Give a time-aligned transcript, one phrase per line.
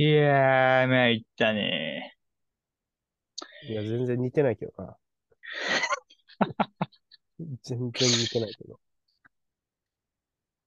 [0.00, 2.16] いやー、参ったね。
[3.68, 4.96] いや、全然似てないけどな。
[7.62, 8.80] 全然似てないけど。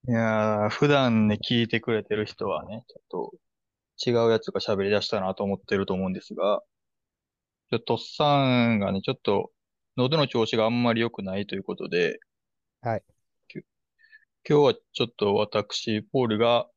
[0.08, 6.62] いやー、普段ね、聞いてくれてる人はね、ちょっと違うやつが喋り出したなと思ってると思うんですが、
[7.70, 9.52] ちょっと、とっさんがね、ちょっと、
[9.96, 12.20] 喉の調子があんまり良くないということで、
[12.82, 13.04] はい。
[13.48, 13.66] きゅ
[14.50, 16.70] 今日はちょっと私、ポールが、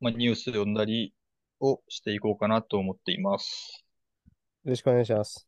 [0.00, 1.14] まあ、ニュース読んだり
[1.60, 3.84] をしていこうかなと思っています。
[4.64, 5.46] よろしくお願いします。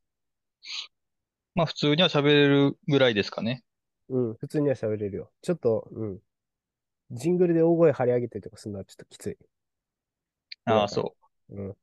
[1.54, 3.64] まあ、普通には喋れるぐらいですかね。
[4.08, 5.30] うん、普通には喋れるよ。
[5.42, 6.18] ちょっと、うん。
[7.10, 9.38] ジングルで大声張り上げてとかするのはちょっときつい。
[10.64, 11.14] ああ、そ
[11.50, 11.76] うん。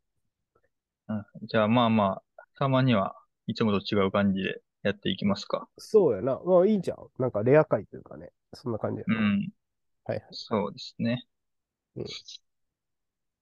[1.08, 1.14] う。
[1.14, 1.48] うん。
[1.48, 3.16] じゃあ、まあまあ、たまには
[3.48, 5.68] いつもと違う感じでやっていきますか。
[5.78, 6.40] そうやな。
[6.46, 6.98] まあいいんじゃん。
[7.20, 8.32] なんかレア回というかね。
[8.54, 9.16] そんな感じやな。
[9.16, 9.50] うん。
[10.06, 10.28] はいはい。
[10.32, 11.26] そうですね。
[11.96, 12.06] うん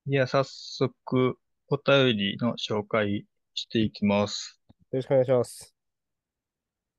[0.07, 4.59] いや、早速、お便りの紹介していきます。
[4.91, 5.75] よろしくお願いします。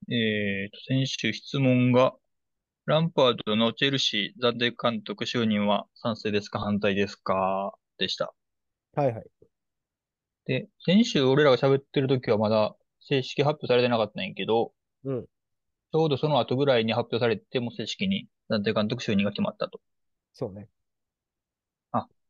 [0.09, 2.15] えーと、先週質問が、
[2.87, 6.61] ランパードのチェルシー暫定監督就任は賛成ですか？
[6.61, 8.33] 反対ですかでした。
[8.95, 9.25] はいはい。
[10.45, 14.73] で、先週俺らが喋ってる時はまだ正式発表されてなかったんやけど、
[15.05, 15.25] うん。
[15.25, 19.81] ちょうどその後ぐらいに発表されて、もう正式に暫定監督就任が決まったと。
[20.33, 20.69] そうね。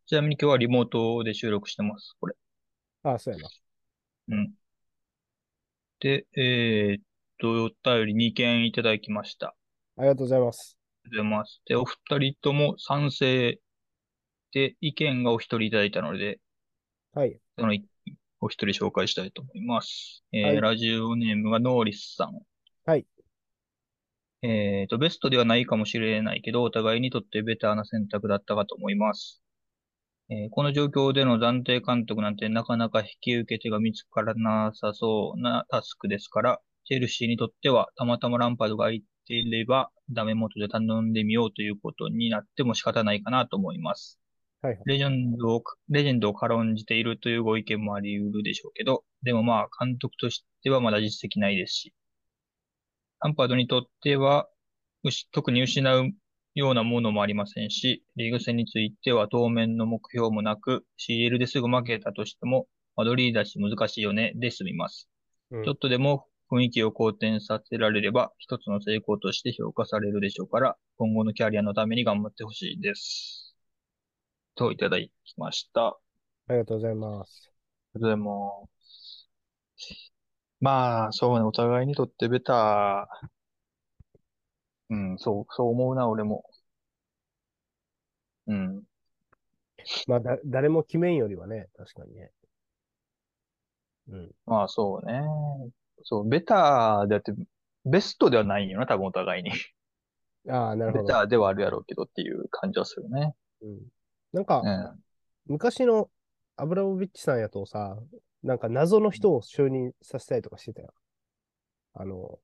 [0.06, 2.36] ちなみに今日はリモートで収録してます、これ。
[3.02, 3.48] ああ、そうやな。
[4.28, 4.54] うん。
[6.00, 7.04] で、えーっ
[7.38, 9.56] と、お便り2件いただきました。
[9.96, 10.78] ありがとうございます。
[11.04, 11.62] ありがとうございます。
[11.66, 13.60] で、お二人とも賛成
[14.52, 16.40] で意見がお一人いただいたので、
[17.14, 17.40] はい。
[17.58, 17.86] そのい
[18.40, 20.22] お一人紹介したいと思います。
[20.32, 22.40] えーはいラジオネームがノーリスさん。
[22.84, 23.06] はい。
[24.42, 29.41] えーと、ベストではないかもしれないけど、お互いにとってベターな選択だったかと思います。
[30.30, 44.18] えーこの状況での暫定監督なんてなかなか引き受け手が見つからなさそうなタスクですから、チェルシーにとってはたまたまランパードが空いていれば、ダメ元で頼んでみようということになっても仕方ないかなと思います。
[44.60, 44.82] はいはい。
[44.86, 51.94] レジェンドを、レジェンドを軽んじているというご意見もあり得るでしょうけど、でもまあ、監督としてはまだ実績ないですし、
[53.20, 54.48] ランパードにとっては、
[55.32, 56.12] 特に失う
[56.54, 65.08] ようなものもありませんし、リーグ戦については当面の目標もなく、CL ですぐ負けたとしても、マドリーだし難しいよね、で済みます。
[65.50, 73.54] うんちょっとでも雰囲気を好転させられれば、一つの成功として評価されるでしょうから、今後のキャリアのために頑張ってほしいです。
[74.54, 75.86] といただきました。
[75.86, 75.96] あ
[76.48, 77.52] ありがとうございます。
[77.94, 79.30] りがとうございます。
[80.60, 83.41] まあ、そうね、お互いにとってベター。
[84.92, 86.44] うん、そう、そう思うな、俺も。
[88.46, 88.82] うん。
[90.06, 92.30] まあ、だ、誰も決めんよりはね、確かにね。
[94.10, 94.30] うん。
[94.44, 95.22] まあ、そうね。
[96.02, 97.32] そう、ベターであって、
[97.86, 99.52] ベストではないよな、多分お互いに。
[100.50, 101.08] ああ、なるベほど。
[101.08, 103.34] ターではあるやろうけどっていう感じはするね。
[103.62, 103.80] うん。
[104.34, 105.02] なんかう、ん。
[105.46, 106.10] 昔の
[106.56, 107.96] アブラモビッチさんやとさ、
[108.42, 110.92] なんか謎の人を就任させたりとかしてたよ。
[111.94, 112.38] あの、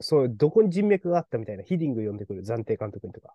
[0.00, 3.34] そう、どこに人脈があったみたいなヒディング呼んでくる暫定監督にとか。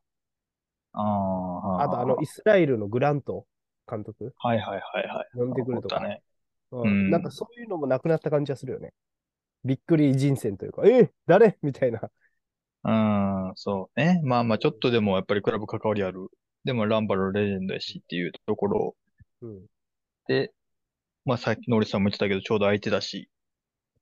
[0.93, 3.45] ああ、あと、あの、イスラエルのグラント
[3.89, 5.29] 監督はいはいはいはい。
[5.33, 6.01] 呼んでくるとか。
[6.01, 6.21] ね。
[6.71, 7.09] ううんん。
[7.09, 8.93] なんかそういうのもなくなった感じがするよね。
[9.63, 12.09] びっくり人選というか、え誰みたいな。
[12.83, 14.21] うん、そうね。
[14.23, 16.27] まあまあ、ちょっとでもやっぱりクラブ関わりある。
[16.63, 18.95] でもランバルレジェンドやしっていうところ
[19.41, 19.65] うん。
[20.27, 20.51] で、
[21.25, 23.29] まあさっきノリさんも言ってたけど、ちょうど相手だし、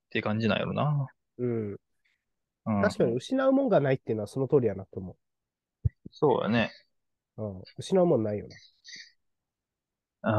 [0.06, 1.06] って感じなんやろな。
[1.38, 1.76] うん。
[2.66, 2.82] うん。
[2.82, 5.16] 確かに失うもんがないっていうのはその通りやなと思
[6.12, 6.72] そうだね。
[7.38, 7.42] う。
[7.42, 7.62] うん。
[7.78, 8.46] 失うもんないよ
[10.22, 10.32] うん。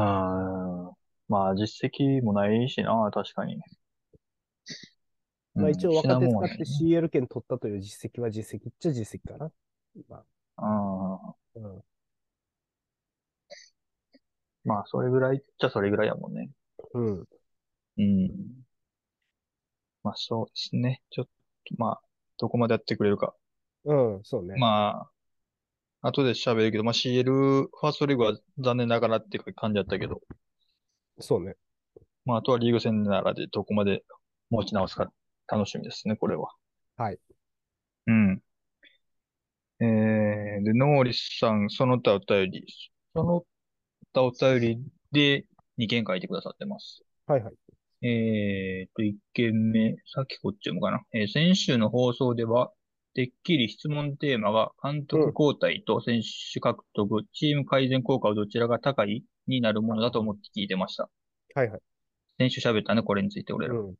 [1.28, 3.56] まあ、実績もないしな、確かに。
[3.58, 3.64] な。
[5.54, 9.50] まあうん一応若手使って CL 権取ったという実績は実績っちゃ実績かな。
[10.08, 10.24] ま
[10.58, 11.14] うん。
[11.14, 11.82] あ、うん。
[14.64, 16.48] まあ、それぐらいっちゃそれぐらいやもんね。
[16.94, 17.28] うん。
[17.98, 18.30] うん。
[20.02, 21.02] まあ、そうですね。
[21.10, 21.30] ちょっと、
[21.76, 22.00] まあ、
[22.42, 23.34] どこまでやってくれるか。
[23.84, 24.56] うん、そうね。
[24.58, 25.06] ま
[26.02, 30.20] あ、後で喋るけど、まあ CL、ファーストリーグは残念ながらっていう感じだったけど、
[31.20, 31.54] そうね。
[32.24, 34.02] まあ、あとはリーグ戦ならでどこまで
[34.50, 35.12] 持ち直すか
[35.46, 36.48] 楽しみですね、これは。
[36.96, 37.18] はい。
[38.08, 38.42] うん。
[39.80, 42.66] えー、で、ノーリスさん、その他お便り、
[43.14, 43.44] その
[44.12, 45.46] 他お便りで
[45.78, 47.04] 2件書いてくださってます。
[47.28, 47.54] はいはい。
[48.02, 51.00] えーと、1件目、さっきこっち読むかな。
[51.12, 52.72] えー先週の放送では、
[53.14, 56.22] てっきり質問テーマが監督交代と選
[56.52, 61.10] 手獲得、チーム改善効果はどちらが高いになるものだと思って聞いてました。
[61.54, 61.80] はいはい。
[62.38, 63.74] 先週喋ったね、これについて俺ら。
[63.74, 63.94] うん。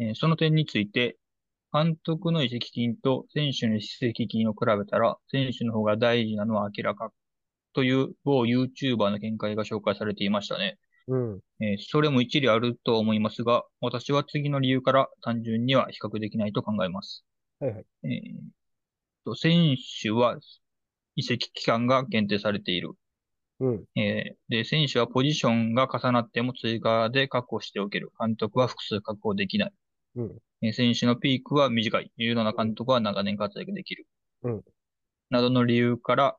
[0.00, 1.16] えーその点について、
[1.72, 7.12] 監督の移籍金と選手の移籍金を比べたら、選手の方が大事なのは明らか
[7.74, 10.78] という某 YouTuber の見解が紹介されていましたね。
[11.06, 11.40] うん。
[11.60, 17.24] えーそれも一理あると思いますが、私は次の理由から単純には比較できないと考えます。
[17.60, 17.86] はいはい。
[18.04, 18.40] えー
[19.24, 20.38] と選手は
[21.16, 22.90] 移籍期間が限定されている。
[23.60, 23.84] うん。
[23.96, 28.10] えーで、選手はポジションが重なっても追加で確保しておける。
[28.20, 29.72] 監督は複数確保できない。
[30.16, 30.38] うん。
[30.62, 32.10] えー選手のピークは短い。
[32.16, 34.06] 有能な監督は長年活躍できる。
[34.42, 34.64] うん
[35.30, 36.36] などの理由から、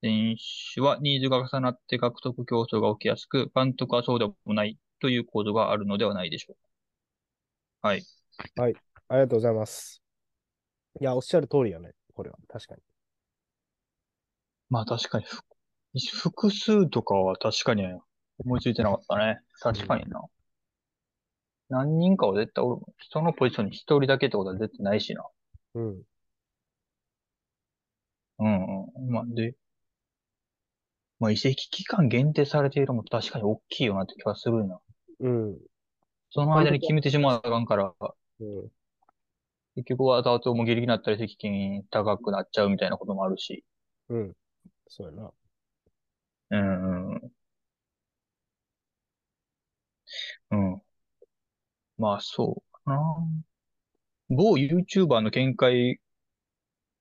[0.00, 0.36] 選
[0.74, 6.56] 手はニーズが重なって獲得競争が起きやすく、監督はそうでもないという構造があるのではないでしょう
[7.82, 7.88] か。
[7.88, 8.04] はい。
[8.56, 8.74] あり
[9.08, 10.02] がとうございます。
[11.00, 11.92] いや、おっしゃる通りやね。
[12.14, 12.38] これは。
[12.48, 12.82] 確かに。
[14.70, 15.42] まあ確かに、ふ
[16.18, 17.84] 複数とかは確かに
[18.38, 19.40] 思いついてなかったね。
[19.60, 20.22] 確かにな。
[21.70, 22.82] 何人かは絶対おる。
[22.98, 25.24] 人のポジションに一人だけってことは絶対ないしな。
[25.74, 26.02] うん。
[28.38, 29.10] うんうん。
[29.10, 29.54] まあ、で、
[31.20, 34.78] まあ移籍期間限定されているのも確かに大きいよなって気がするな。
[35.20, 35.58] うん。
[36.30, 37.94] その間に決めてしまわなあかんから、
[38.40, 38.68] うん。
[39.74, 43.64] 結局は後々もギリギリになったり移籍金高くなっちゃうみたいなこともあるし。
[44.08, 44.32] うん。
[44.88, 45.32] そうやな。
[46.50, 47.32] うんうん。
[50.50, 50.82] うん。
[51.96, 53.00] まあ、そうかな。
[54.30, 56.00] 某 YouTuber の見解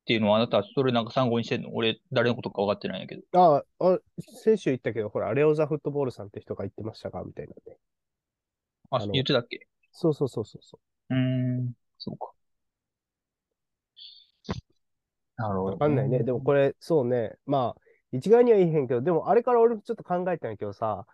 [0.07, 1.69] っていうのはあなたはそれなんか参考にしてんの？
[1.74, 3.24] 俺、誰のことか分かってないんやけど。
[3.33, 4.00] ああ、
[4.42, 7.21] 先週言ったけど、ほら、レオザフットボールさんって人が言ってましたか？
[7.25, 7.77] みたいなね。
[8.89, 9.68] あ、あの言ってたっけ？
[9.92, 12.31] そうそうそうそうそうーん、そうか。
[15.36, 15.65] なるほう。
[15.65, 15.71] ど。
[15.74, 16.19] わかんないね。
[16.24, 17.36] でもこれ、そうね。
[17.45, 17.81] まあ、
[18.13, 21.06] 一概には言えへんけど、でもあれから俺もちょっと考えたんやけどさ、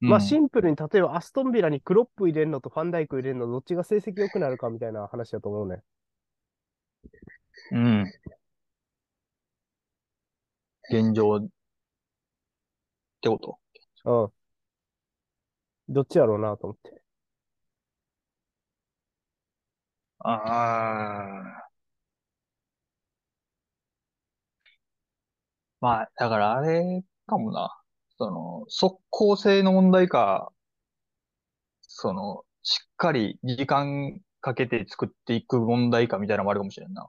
[0.00, 5.82] まあシンプルに例えばアストンビラにクロップ入れるのとファンダイク入れるのどっちが成績良くなるかみたいな話だと思うね。
[7.72, 8.02] うん。
[8.02, 8.12] うん。
[10.90, 11.48] 現状っ
[13.20, 13.58] てこと？
[14.04, 15.94] うん。
[15.94, 17.02] どっちやろうなと思って。
[20.18, 20.30] あ
[21.62, 21.66] あ。
[25.80, 27.70] まあ、だからあれかもな。
[28.18, 30.52] その、速攻性の問題か、
[31.80, 37.08] その、しっかり時間かけて作っていく問題かみたいなのもあるかもしれんな。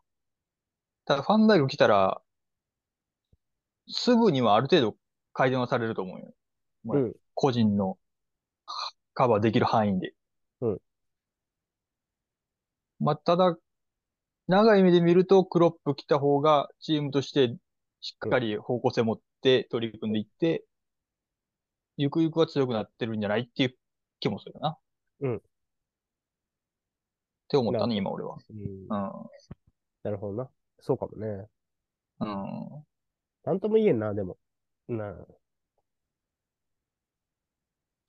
[1.07, 2.21] ただ、ファンダイク来たら、
[3.87, 4.97] すぐにはある程度
[5.33, 6.33] 改善はされると思うよ。
[6.83, 7.99] まあうん個人の
[9.13, 10.13] カバーできる範囲で。
[10.61, 10.79] うん
[12.99, 13.55] まあ、ただ、
[14.47, 17.55] 長い目で見ると、クロップ来た方が、チームとして
[18.01, 20.65] しっかり方向性持って取り組んでいって、
[21.97, 23.77] ゆくゆくは強くなってるんじゃないっていう
[24.19, 24.77] 気もするな。
[25.21, 25.39] うんっ
[27.49, 28.37] て思ったね、今俺は。
[28.49, 29.29] うんう
[30.03, 30.49] なるほどな。
[30.79, 31.27] そうかもね。
[31.27, 31.47] ん。
[32.19, 32.85] うん。
[33.43, 34.37] なんとも言えんな、でも。
[34.87, 35.15] な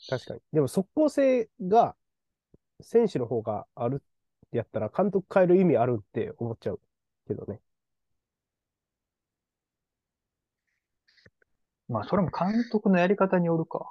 [0.08, 0.40] 確かに。
[0.52, 1.96] でも、速攻性が、
[2.80, 6.80] 選手の方があるってやったら、監督変える意味あるって思っちゃう
[7.26, 7.60] けどね。
[11.88, 13.88] まあ、それも監督のやり方によるか。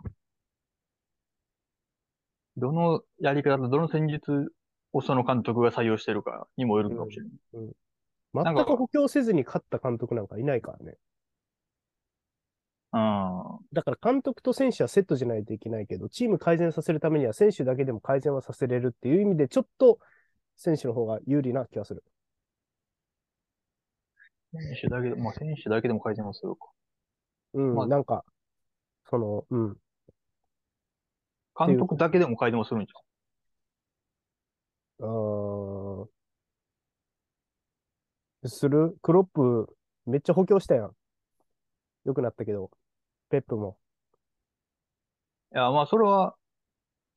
[2.57, 4.51] どのやり方、どの戦術
[4.93, 7.71] をその監督が採用してるかにもよるかもしれない。
[8.33, 10.95] なんか全く補強せずに勝った監督なんかいないからね。
[12.93, 13.59] うん。
[13.73, 19.99] だから監督と選手はセットじゃないといけないけど、チーム改善させるためには選手だけでも改善はさせれるっていう意味で、ちょっと
[20.55, 22.03] 選手の方が有利な気がする。
[24.53, 26.69] 選手だけで、まあ選手だけでも改善はするか。
[27.53, 28.23] うん、まあなんか、
[29.09, 29.77] その、うん。
[31.57, 32.93] 監督だけでも改善はするんじ
[34.99, 36.16] あー
[38.47, 39.75] するクロップ、
[40.05, 40.91] めっちゃ補強したやん。
[42.05, 42.71] 良くなったけど、
[43.29, 43.77] ペップも。
[45.53, 46.35] いや、まあそれは、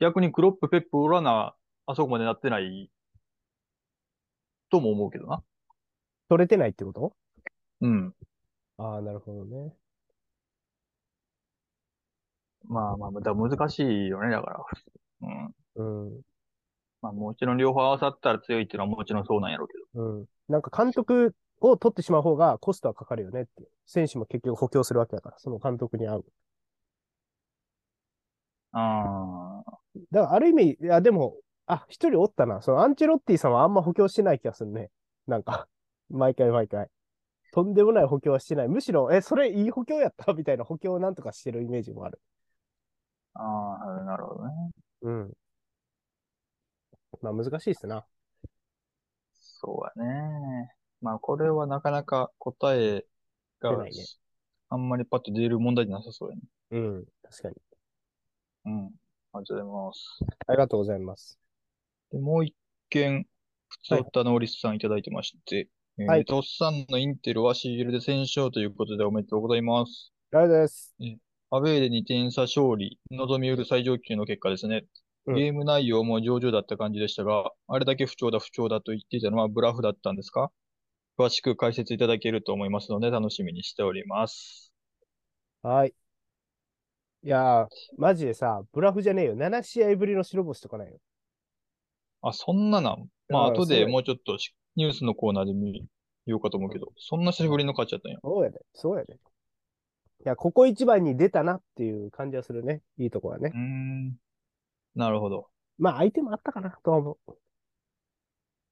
[0.01, 1.55] 逆にクロップ、ペップ、オラナ、
[1.87, 2.91] あそこまでなってない、
[4.71, 5.43] とも思うけどな。
[6.29, 7.13] 取れてないってこと？
[7.81, 8.15] うん。
[8.79, 9.75] ああ、なるほどね。
[12.65, 14.65] まあまあ、難しいよね、だから。
[15.77, 16.07] うん。
[16.09, 16.21] うん。
[17.03, 20.19] まあもちろん両方合わさったら強いっていうのはもちろんそうなんやろうけど。
[20.19, 20.25] うん。
[20.49, 23.69] なんか監督を取ってしまう方がコストはかかるよねって。
[23.87, 26.25] 選手も結局補強するわけだから、その監督に合う。
[28.73, 29.71] ああ。
[30.13, 32.63] だからある意味、いやでも、あ、一人おったな。
[32.63, 34.91] そのアンチェロッティさんはあんま補強してない気がするね。
[35.27, 35.67] なんか、
[36.09, 36.89] 毎回毎回。
[37.53, 38.69] とんでもない補強はしてない。
[38.69, 40.33] むしろ、え、それいい補強やった？
[40.35, 42.21] みたいな補強をなんとかしてるイメージもある。
[43.35, 44.53] ああ、なるほどね。
[45.03, 45.33] うん。
[47.23, 48.05] まあ難しいっすな。
[49.61, 50.75] そうやね。
[51.01, 53.05] まあ、これはなかなか答え
[53.61, 54.05] が出ないね
[54.69, 56.43] あんまりパッと出る問題じゃなさそうやね。
[56.71, 57.05] うん。
[57.23, 57.57] 確かに。
[58.67, 58.91] うん。
[59.33, 60.19] ありがとうございます。
[60.47, 61.39] ありがとうございます。
[62.13, 62.55] で、もう一
[62.89, 63.27] 件、
[63.69, 70.13] 普通歌のオリスさんいただいてまして、えーはいトッサンのインテルは CL で戦勝ということでおめでとうございます。
[70.33, 70.95] ありがとうございます。
[71.53, 74.85] アウェーで2点差勝利、望みうる最上級の結果ですね。
[75.31, 80.51] うんゲーム内容も上々だった感じでしたが、あれだけ不調だ不調だと言っていたのはブラフだったんですか？
[81.19, 84.73] 詳しく解説いただけると思いますので楽しみにしております。
[85.63, 85.95] はい。
[87.23, 87.67] いやー、
[87.99, 89.37] マジでさ、ブラフじゃねえよ。
[89.37, 90.97] 7試合ぶりの白星とかないよ。
[92.23, 93.09] あ、そんななん？
[93.29, 95.85] まあ、後でもうちょっとしニュースのコーナーで見
[96.27, 98.19] ようかと思うけど、そんな久しぶりの勝ちだったんや。
[98.23, 98.61] そうやで。
[98.75, 99.15] そうやで。
[99.15, 99.17] い
[100.25, 102.81] や、ここ一番に出たなっていう感じはするね。
[102.99, 103.61] いいとこはねうー。
[103.61, 104.17] ん。
[104.95, 105.49] なるほど。
[105.79, 107.19] まあ、相手もあったかなとは思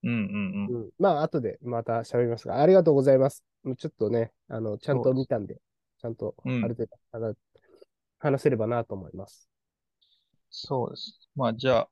[0.03, 0.79] うんうんう。
[0.79, 0.91] うん。
[0.99, 3.45] まあ、後でまた喋りますが、ありがとうございます。
[3.65, 5.57] もうちょっとね、あの、ちゃんと見たんで、
[6.01, 7.37] ちゃんと、あうんる程度話、
[8.19, 9.49] 話せればなと思います。
[10.51, 11.19] そうです。
[11.35, 11.89] まあ、じゃあ、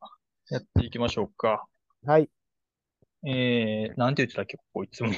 [0.51, 1.67] やっていきましょうか。
[2.05, 2.31] はい。
[3.25, 5.11] えー、なんて言ってたっけ、ここいつも。
[5.11, 5.15] え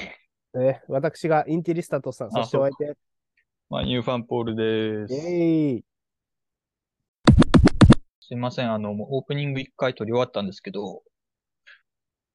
[0.55, 2.97] ー私がインテリスタトさん、そしてお相手、
[3.69, 4.55] まあ、ニューファンポール
[5.07, 5.27] でイす。
[5.27, 5.85] ェーイ。
[8.29, 8.71] すいません。
[8.71, 11.01] あの、もうオープニング一回撮り終わったんですけど、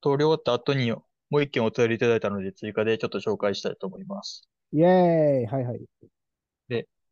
[0.00, 4.48] 撮り終わった後にもう一件お便りいただいたので追加でちょっと紹介したいと思います。
[4.72, 5.46] イェーイ。
[5.46, 5.80] はいはい。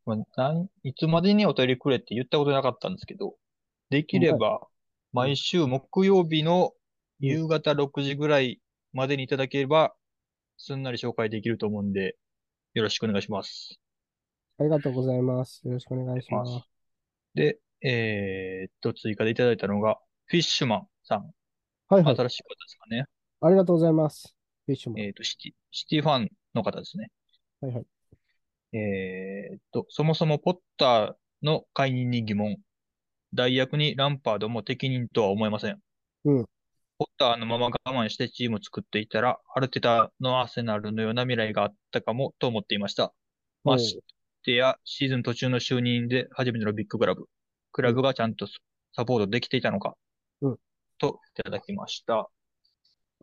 [0.05, 3.37] まあ、なんいつまでにお便りくれって言ったことなかったんですけど、
[3.89, 4.67] できれば
[5.13, 6.73] 毎週木曜日の
[7.21, 8.61] 夕方6時ぐらい
[8.93, 9.95] までにいただければ、
[10.57, 12.17] すんなり紹介できると思うんで、
[12.75, 13.79] よろしくお願いします。
[14.59, 15.63] ありがとうございます。
[15.65, 16.67] よろしくお願いします。
[17.35, 21.31] で、えーっと、追加でいただいたのが、フィッシュマンさん。
[21.89, 22.17] はいはい。
[22.17, 23.07] 新しい方ですかね。
[23.41, 24.35] ありがとうございます。
[24.67, 25.01] フィッシュマン。
[25.01, 27.11] えーっと、シティ、シティファンの方ですね。
[27.61, 27.87] はいはい。
[28.77, 32.57] えーっと、そもそもポッターの解任に疑問。
[33.35, 35.81] 代役にランパードも適任とは思えません。
[36.25, 36.47] うん
[36.99, 43.13] ポッターのまま我慢してチームを作っていたら、アルテタのアーセナルのような未来があったかもと思っていました。
[43.65, 44.01] まし
[44.45, 47.27] てや、シーズン途中の就任で初めてのビッグクラブ。
[47.73, 48.47] クラブがちゃんと
[48.95, 49.97] サポートできていたのか。
[50.41, 50.57] うん
[50.99, 52.29] といただきました。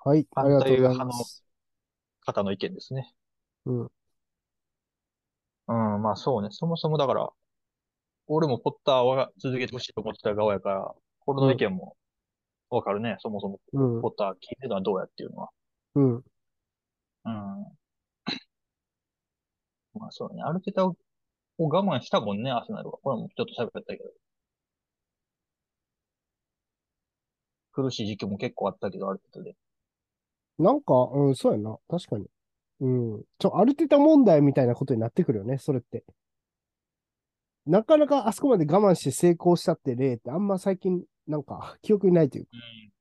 [0.03, 0.27] はい。
[0.35, 1.45] ありがとうございます。
[2.25, 3.13] 方の意見ですね。
[3.65, 3.81] うん。
[3.83, 6.49] うん、まあそうね。
[6.51, 7.29] そもそもだから、
[8.27, 11.95] 俺もポッターは続けてほしいと思ってた側やから、これの意見も
[12.69, 13.15] わかるね。
[13.19, 14.09] そもそもうんポ。
[14.09, 15.49] ッター聞いてるのはどうやっていうのは。
[15.95, 16.15] うん。
[16.15, 16.23] うん。
[19.93, 20.41] まあそうね。
[20.43, 20.95] アルテタを
[21.57, 22.97] を我慢したもんね、アーセナルは。
[23.03, 24.09] これもちょっと喋ったけど。
[27.81, 29.55] 苦しい時期も結構あったけど、アルテタで。
[30.57, 31.77] なんか、うん、そうやな。
[31.89, 32.25] 確かに。
[32.81, 33.23] うん。
[33.37, 36.03] ちょ、アルテタ問題みたいなことになってくるよね、それって。
[37.65, 42.51] なかなかあそこまで我慢して成功したって例ってあんま最近、なんか、 記憶にないというか。
[42.53, 42.91] うん。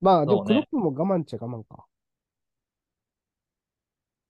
[0.00, 1.84] まあ、でも、クロップも我慢っちゃ我慢か。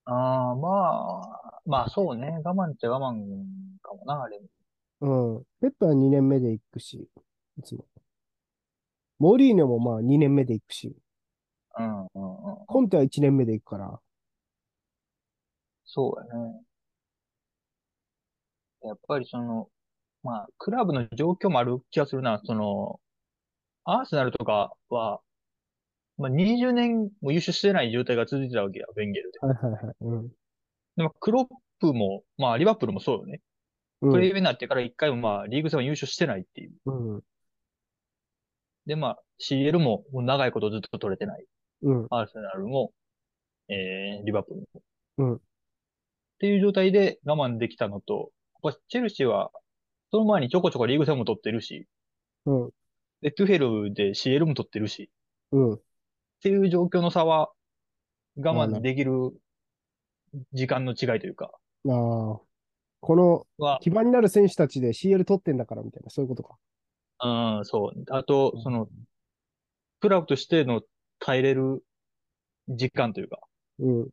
[0.05, 2.41] ああ、まあ、まあそうね。
[2.43, 3.15] 我慢っちゃ我慢
[3.83, 4.41] かもな、あれ。
[5.01, 5.07] う
[5.41, 5.45] ん。
[5.61, 7.09] ペップは2年目で行くし、
[7.59, 7.85] いつも。
[9.19, 10.97] モリーニョもまあ2年目で行くし、
[11.79, 12.67] うん、うん、うん。
[12.67, 14.01] コンテは1年目で行くから。
[15.85, 16.61] そうやね。
[18.83, 19.69] やっぱりその、
[20.23, 22.41] まあ、クラブの状況もある気がするな。
[22.45, 23.01] その、
[23.85, 25.21] アーセナルとかは、
[26.19, 29.39] まあ、20年も優勝してない状態が続いてたわけや、ベンゲルで。
[29.41, 29.95] はいはいはい。
[30.01, 30.29] うん。
[30.97, 31.47] でも、クロッ
[31.81, 33.41] プも、まあ、リバプールもそうよね。
[34.01, 36.73] うんプレイになってから一回もまあ、リーグ戦は優勝してないっていう。
[36.87, 37.21] うん。
[38.89, 41.45] で、まあ、CL ももう長いことずっと取れてない。
[41.83, 42.07] うん。
[42.11, 42.93] アーセナルも、
[43.69, 44.83] えー、リバプールも。
[45.19, 45.41] うん
[46.39, 48.31] っていう状態で我慢できたのと、
[48.63, 49.51] やっぱチェルシーは、
[50.13, 51.89] その前にちょこちょこリーグ戦も取ってるし、
[52.47, 52.71] うん。
[53.23, 55.11] で、トゥフェルで CL も取ってるし、
[55.51, 55.75] うん。
[55.75, 55.81] っ
[56.41, 57.51] ていう状況の差は、
[58.37, 59.33] 我慢できる
[60.53, 61.51] 時間の違いというか、
[61.89, 62.41] ああ。
[63.01, 66.55] このは、基盤になる選手たちで CL 取ってんだからみたいな、そういうことか。
[67.23, 68.05] うん、そう。
[68.11, 68.89] あと、その、
[70.01, 70.83] クラブとしての
[71.19, 71.85] 耐えれる
[72.69, 73.41] 時間というか、
[73.79, 74.09] うん。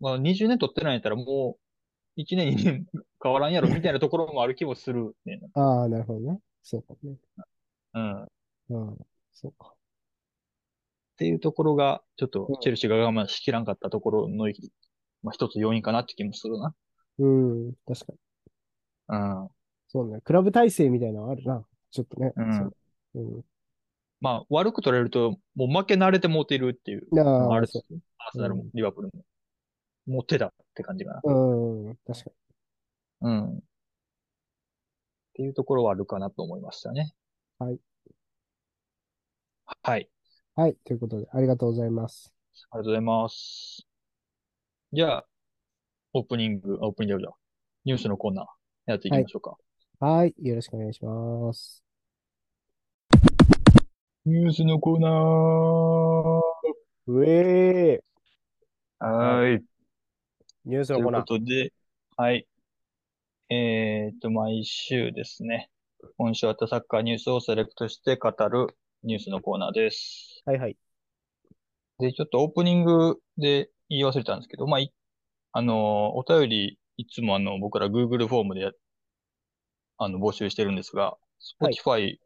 [0.00, 1.58] まあ、20年取ってないんやったらも
[2.16, 2.86] う、1年、2年
[3.22, 5.40] 変わらんやろみたいなところもある気もするね。
[5.54, 6.38] ああ、なるほどね。
[6.62, 7.16] そうかね。
[7.94, 8.22] うん。
[8.24, 8.26] っ
[8.70, 8.98] うん。
[9.32, 9.74] そうか。
[11.16, 14.46] ていうところが、ちょっとうんチェルシーが我慢しきらんかったところの、
[15.22, 16.74] まあ、一つ要因かなって気もするな。
[17.18, 17.72] うん。
[17.86, 18.18] 確かに。
[19.08, 19.50] うん。
[19.88, 20.20] そうね。
[20.22, 21.64] クラブ体制みたいなのあるな。
[21.90, 22.32] ちょっとね。
[22.36, 23.44] うんそううん。
[24.20, 27.84] まあ、悪く取れると、もう負け慣れて持てるっていうあああ、るそ
[28.18, 29.24] アーセナルもうんリバプールも。
[30.06, 31.20] 持ってたって感じかな。
[31.24, 31.30] う。
[31.32, 31.96] うん。
[32.06, 32.30] 確か
[33.22, 33.56] うん。
[33.56, 33.60] っ
[35.34, 37.12] ていうところはあるかなと思いましたね。
[37.58, 37.78] はい。
[39.82, 40.00] はい。
[40.00, 40.62] に。
[40.62, 40.76] はい。
[40.84, 42.32] ということで、ありがとうございます。
[42.70, 43.86] ありがとうございます。
[44.92, 45.26] じゃあ、
[46.14, 47.36] オープニング、あオープニングだ。
[47.84, 48.46] ニュースのコーナー
[48.86, 49.50] やっていきましょうか。
[49.50, 49.65] はい。
[49.98, 51.82] よろしくお願いします。
[54.26, 56.40] ニュースのコーナー。
[57.06, 59.04] うえー。
[59.04, 59.64] はーい。
[60.66, 61.38] ニュースというこのコーナー。
[61.38, 61.72] とで、
[62.18, 62.46] はい。
[63.48, 65.70] えーっと、毎週ですね。
[66.18, 70.42] 今週あったサッカーニュースをセレクトして語るニュースのコーナーです。
[70.44, 70.76] はいはい。
[72.00, 74.92] で、ちょっとオープニングで言い忘れたんですけど、まあ、い
[75.52, 78.72] あの、お便り、いつもあの、僕ら Google フォームでや、
[79.98, 81.04] あの、募集してるんですが、
[81.60, 82.16] はい Spotify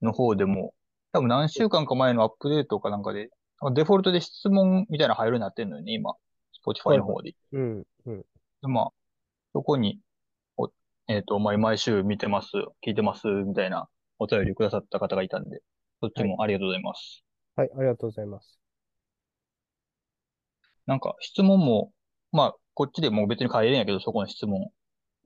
[0.00, 0.74] の方でも、
[1.12, 3.30] 多分何週間か前のアップデートかなんかで、
[3.74, 6.14] デフォルトで質問みたいなの入るようになってんのよね、今。
[6.64, 7.34] Spotify の方で。
[7.52, 7.82] うん。
[8.06, 8.18] うん。
[8.62, 8.88] で、まあ、
[9.52, 10.00] そこに、
[10.56, 10.70] お
[11.08, 12.48] えっと、毎毎週見てます、
[12.84, 15.60] 聞いてます、みたいなお便りくださった方がいたんで、
[16.00, 17.24] そっちもありがとうございます。
[17.56, 17.70] はい。
[17.76, 18.58] ありがとうございます。
[20.86, 21.92] なんか、質問も、
[22.32, 24.70] まあ、こっちでもう別に変えれんやけど、そこの質問。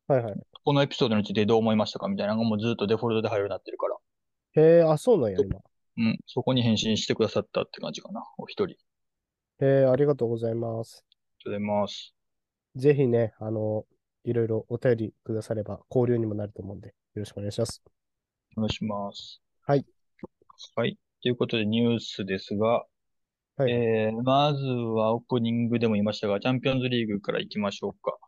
[0.08, 0.34] はいはい。
[0.64, 3.96] このエピソードについてどう思いましたかみたいなのがもうずっとデフォルトで入るようになってるから。
[4.62, 5.60] へえ、あ、そうなんや、今。
[5.98, 8.22] うん、そこに返信してくださったって感じかな。
[8.38, 8.76] お一人。
[9.60, 11.04] ありへえ、ありがとうございます。
[11.38, 12.14] がとうございます。
[12.74, 13.84] ぜひね、あの、
[14.24, 17.82] いろいろお便りくだされば交流にもなると思うんで、よろしくお願いします。
[18.56, 19.40] お願いします。
[19.62, 19.86] はい。
[20.74, 20.98] はい。
[21.22, 22.84] ということでニュースですが、
[23.56, 28.18] はいえー、まずはオープニングでも言いましたが、チャンピオンズリーグから行きましょうか。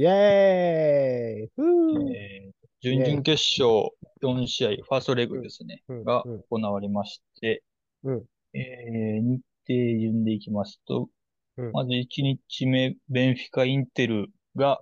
[0.00, 3.90] イェーイふーえー準々決勝
[4.22, 7.62] 4試合、ファーストレグですね、うんがうん行われまして、
[8.04, 11.10] うんえー日程順でいきますと、
[11.58, 14.80] うんまず1日目、ベンフィカ・インテルが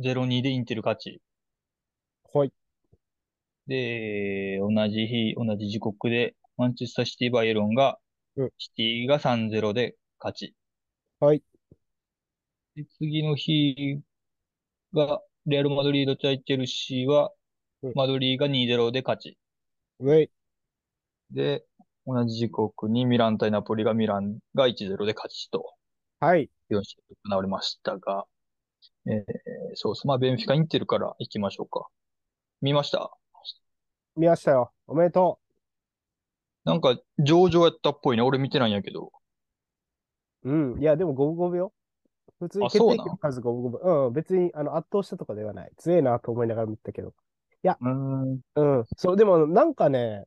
[0.00, 1.22] 0-2でインテル勝ち。
[2.32, 2.52] はい。
[3.68, 8.00] で、同じ日、同じ時刻で、マンチェスターシティ・バイエロンが、
[8.34, 10.54] うんシティが3-0で勝ち。
[11.20, 11.44] はい。
[12.74, 14.00] で次の日
[14.92, 17.32] が、レアル・マドリード対チェルシーは
[17.82, 19.38] うん、マドリーが2-0で勝ち。
[20.00, 20.30] ウェイ。
[21.30, 21.64] で、
[22.06, 25.74] 同じ時刻にミラン対ナポリがミランが1-0で勝ちと、
[26.20, 26.50] はい。
[26.70, 28.26] 4試合行われましたが、
[29.06, 29.24] えー
[29.74, 30.06] そうです。
[30.06, 31.86] まあ、ベンフィカ・インテルから行きましょうか。
[32.62, 33.10] 見ました？
[34.16, 34.72] 見ましたよ。
[34.86, 35.40] おめでと
[36.64, 38.22] なんか、上々やったっぽいね。
[38.22, 39.10] 俺見てないんやけど。
[40.42, 40.50] う。
[40.50, 40.80] うん。
[40.80, 41.72] いや、でも五分五分よ。
[42.38, 44.06] 普通に決定機の数五分五分。
[44.06, 44.12] うん。
[44.12, 45.72] 別に、あの、圧倒したとかではない。
[45.76, 47.14] 強えなと思いながら見てたけど。
[47.64, 48.40] うーん。
[48.54, 48.84] うん。
[48.96, 50.26] そう、でも、なんかね、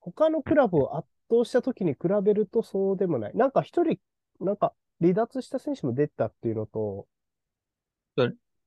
[0.00, 3.32] 他のクラブを圧倒した時に比べるとそうでもない。
[3.34, 3.98] なんか一人、
[4.40, 7.08] なんか離脱した選手も出たっていうのと、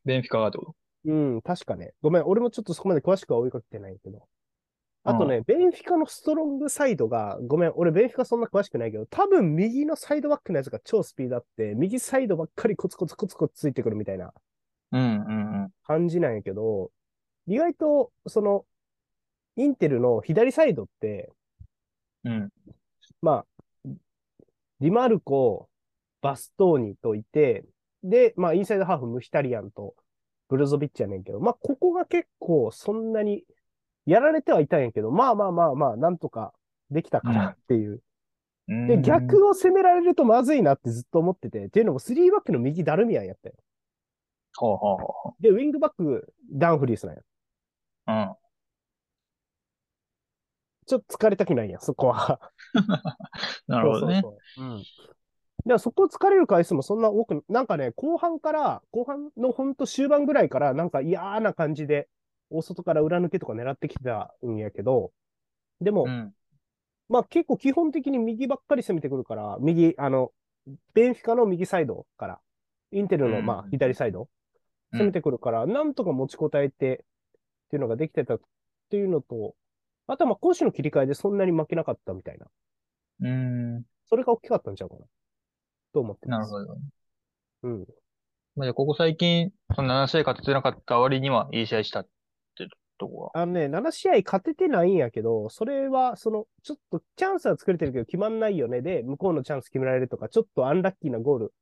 [0.04, 0.76] ベンフィカがってこと？
[1.06, 1.94] うん、確かね。
[2.02, 4.28] ごめん、俺もちょっとそこまで詳しくは追いかけてないけど。
[5.04, 14.34] あとね、ベンフィカのストロングサイドが、ごめん、俺ベンフィカそんな詳しくないけど、多分右のサイドバックのやつが超スピードあって、右サイドばっかりコツコツコツコツついてくるみたいな
[14.92, 15.70] うん、うん、うん。
[15.84, 16.92] 感じなんやけど、
[17.48, 18.66] 意外と、その、
[19.56, 21.32] インテルの左サイドって、
[22.24, 22.50] うん、
[23.22, 23.46] まあ、
[24.80, 25.70] ディマルコ、
[26.22, 27.66] バストーニといて、
[28.04, 29.96] で、まあ、インサイドハーフ、ムヒタリアンと、
[30.48, 33.44] ブルゾビッチやねんけど、まあ、ここが結構そんなに
[34.10, 36.54] やられてはいたんやけど、まあまあまあまあ、なんとか
[36.90, 38.02] できたかなっていう。
[38.68, 38.88] うん。
[38.88, 43.56] で、逆を攻められるとまずいなってずっと思ってて、っていうのも3バックの右ダルミアンやったよ。
[44.56, 47.22] ほうほうほで、ウィングバック、ダンフリースなんや。
[47.22, 48.12] う。
[48.12, 48.36] うん。
[50.88, 52.40] ちょっと疲れたくないやん、そこは。
[53.68, 54.22] なるほどね。
[54.24, 54.66] そうそうそう。
[54.66, 54.84] うん。
[55.66, 62.10] でもそこ疲れる回数もそんな多く、なんかね、後半から、後半のほんと終盤ぐらいから、なんか嫌な感じで、
[62.50, 65.12] 大外から裏抜けとか狙ってきてたんやけど、
[65.82, 66.34] でも、うん。
[67.08, 70.32] まあ結構基本的に右ばっかり攻めてくるから、右、あの、
[70.94, 72.40] ベンフィカの右サイドから、
[72.92, 74.28] インテルのうんまあ左サイド、うん
[74.92, 77.06] 攻めてくるから、なんとか持ちこたえてっ
[77.70, 78.42] ていうのができてたっ
[78.90, 79.54] ていうのと、
[80.08, 82.48] あとはまあ攻守の切り替えでそんなに負けなかったみたいな。
[83.22, 83.84] うん。
[84.10, 85.02] それが大きかったんちゃうかな。
[85.94, 86.52] と思ってます？
[86.52, 86.80] なるほど。
[87.64, 87.80] うん。
[88.56, 92.10] まあ、じゃあここ最近、その7試合勝ててなかった割にはいい試合したって
[93.00, 101.54] とこあのね、7試合勝ててないんやけど、それは、その、ちょっとチャンスは作れてるけど決まんないよねで、向こうのチャンス決められるとか、ちょっとアンラッキーなゴール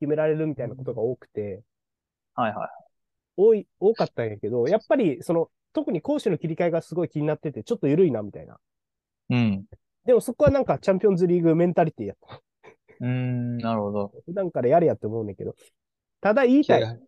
[0.00, 1.62] 決められるみたいなことが多くて、
[2.36, 2.42] が。
[2.44, 2.68] はいはい。
[3.36, 8.58] 多い、多かったんやけど、やっぱり、その、特に攻守の切り替えがすごい気になってて、ちょっと緩いな、みたいな。
[9.30, 9.64] うん。
[10.04, 12.40] でもそこはなんかチャンピオンズリーグメンタリティやった。
[13.00, 14.12] うーん、なるほど。
[14.24, 15.54] 普段からやれやって思うんだけど。
[16.20, 16.82] ただ言いたい。
[16.82, 16.98] うん。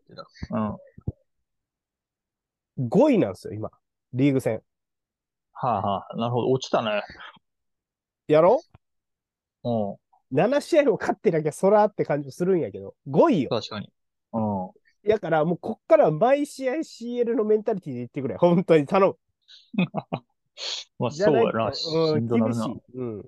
[2.88, 3.71] 5位なんですよ、今。
[4.12, 4.62] リーグ戦。
[5.53, 6.51] はあはあ、なるほど。
[6.51, 7.03] 落ちたね。
[8.27, 8.62] やろ
[9.64, 9.71] う？
[9.71, 9.97] ん。
[10.37, 13.51] ?7 試合を勝ってなきゃそらって感じするんやけど、5位よ。
[13.51, 13.93] 確かに。
[14.33, 14.71] うん。
[15.03, 18.37] やからもうこっからは毎試合 CL のメンタリティで言ってくれ。
[18.37, 19.19] 本当に頼む。
[20.99, 21.73] まあ、そうやな。
[21.73, 22.66] しうんん、どなるな。
[22.66, 22.83] い。
[22.95, 23.21] うん。
[23.21, 23.23] っ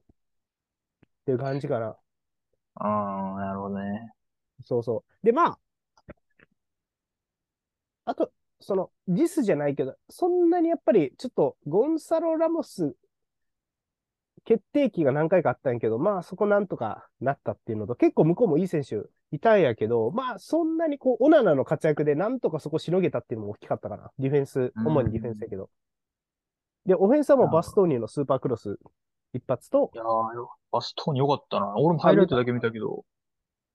[1.25, 1.97] ていう感じかな。
[2.75, 4.13] ああ、なるほどね。
[4.65, 5.27] そうそう。
[5.27, 5.59] で、まあ、
[8.05, 12.95] あと、その、ディスじゃないけど、そんなにやっぱり、ちょっと、ゴンサロ・ラモス、
[14.45, 24.11] 決定機が何回かあったんやけど、まあ、そこなんとかなったっていうのと、結構向こうもいい選手いたんやけど、まあ、そんなにこう、オナナの活躍でなんとかそこしのげたっていうのも大きかったかな。
[24.19, 25.71] ディフェンス、うん主にディフェンスやけど。
[26.87, 28.79] で、オフェンスはもうバストーニのスーパークロス
[29.33, 30.05] 一発とい、や
[30.73, 31.75] バストーンよかったな。
[31.77, 33.05] 俺もハイライトだけ見たけど、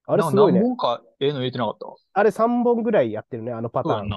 [0.05, 1.87] あれすごいね何本かええの入れてなかった？
[2.19, 4.09] あれ3本ぐらいやってるね、あのパターン。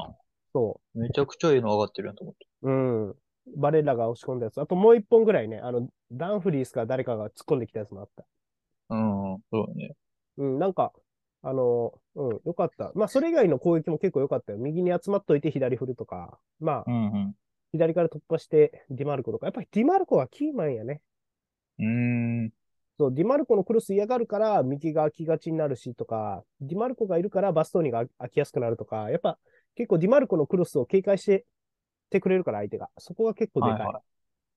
[0.52, 1.00] そう。
[1.00, 2.46] めちゃくちゃええの上がってるやんと思って。
[2.62, 3.14] うん。
[3.56, 4.60] バレラが押し込んだやつ。
[4.60, 8.24] あともう一本ぐらいね、あの、ダンフリースか誰かが突っ込んできたやつもあった。
[8.90, 9.94] うん、そうだね。
[10.38, 10.92] うん、なんか、
[11.42, 12.92] あの、うん、よかった。
[12.94, 14.58] まあ、それ以外の攻撃も結構良かったよ。
[14.58, 17.34] 右に集まっといて左振るとか、まあう、ん、
[17.72, 19.46] 左から突破してディマルコとか。
[19.46, 21.00] やっぱりディマルコはキーマンやね。
[21.78, 22.50] うん。
[22.98, 29.38] そう、ディマルコのクロス嫌がるから右が空きがちになるしとか、ディマルコがいるからバストーニが空きやすくなるとか、やっぱ
[29.76, 31.46] 結構ディマルコのクロスを警戒して
[32.10, 32.90] てくれるから相手が。
[32.98, 33.80] そこが結構でかい。
[33.80, 34.02] はいはい。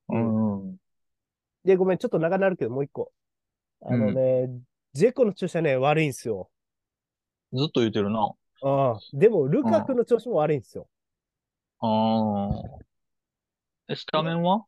[0.10, 0.78] うん、うん。
[1.64, 3.12] で、ごめん、ちょっと長なるけど、もう一個。
[3.82, 4.50] あのね、
[4.94, 6.50] ジェコの調子はね、悪いんですよ。
[7.54, 8.34] ずっと言ってるな。
[8.64, 9.00] ああ。
[9.14, 10.88] でも、ルカクの調子も悪いんですよ。
[11.80, 12.84] ああ。
[13.90, 14.66] え、スタメンは？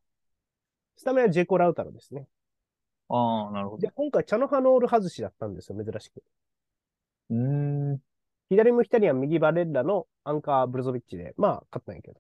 [0.98, 2.28] スタメンはジェコ・ラウタロですね。
[3.10, 3.90] ああ、なるほどで、。
[3.90, 6.24] 今回、チャノハノール外しだったんですよ、珍しく。
[7.30, 8.02] うーん。
[8.50, 12.20] 左向きたりは右バレッラのアンカー・ブルゾビッチで、まあ、勝ったんやけど。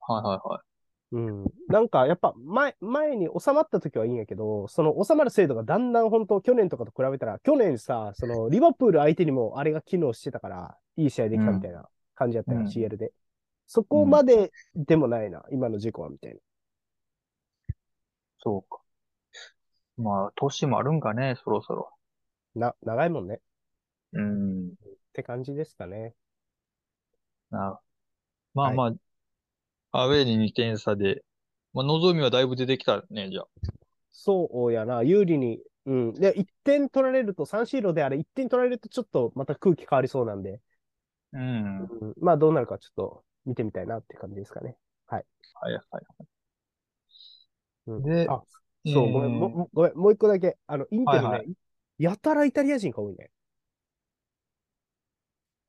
[0.00, 0.74] はいはいはい。
[1.12, 1.46] うん。
[1.68, 13.12] なんか、やっぱ、前、前に収まった時はいいんやけど、その収まる精度がだんだん本当、去年とかと比べたら、去年さ、その、リバプール相手にもあれが機能してたから、いい試合できたみたいな感じやったよ、うん CL で。
[13.66, 16.40] そこまででもないな、今の事故は、みたいな。
[18.38, 18.80] そうか。
[19.96, 21.90] まあ、年もあるんかね、そろそろ。
[22.56, 23.40] な、長いもんね。
[24.14, 24.68] うん。
[24.68, 24.72] っ
[25.12, 26.14] て感じですかね。
[27.50, 27.80] な
[28.54, 28.94] まあはいま
[29.92, 31.22] あ、アウェーに2点差で、
[31.72, 33.46] まあ、望みはだいぶ出てきたね、じゃあ。
[34.12, 35.60] そうやな、有利に。
[35.86, 36.14] うん。
[36.14, 40.60] で、1点取られると、3シーロであれ、1点取られるとちょっとまた空気変わりそうなんで、
[41.32, 41.78] うん。
[41.80, 44.76] うん、まあどうなるかちょっと見てみたいなって感じですかね。
[45.06, 45.24] はい
[45.54, 45.80] はい。
[47.86, 48.42] うん、であ、
[48.86, 50.56] そう、ごめん、ももごめん、もう一個だけ。
[50.66, 51.44] あの、インテルね、はいは
[51.98, 53.30] やたらイタリア人が多いね。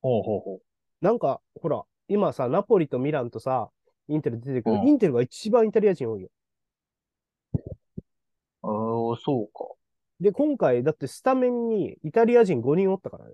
[0.05, 0.61] ほうほうほう。
[1.01, 3.71] なんか、ほら、今さ、ナポリとミランとさ、
[4.07, 6.29] インテル出てくる、うんインテルが一番イタリア人多いよ。
[8.61, 9.65] ああ、そうか。
[10.19, 13.33] で、今回、だってスタメンにイタリア人5人おったからね。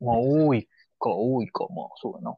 [0.00, 2.36] まあ、多いか、多いか、まあ、そうやな。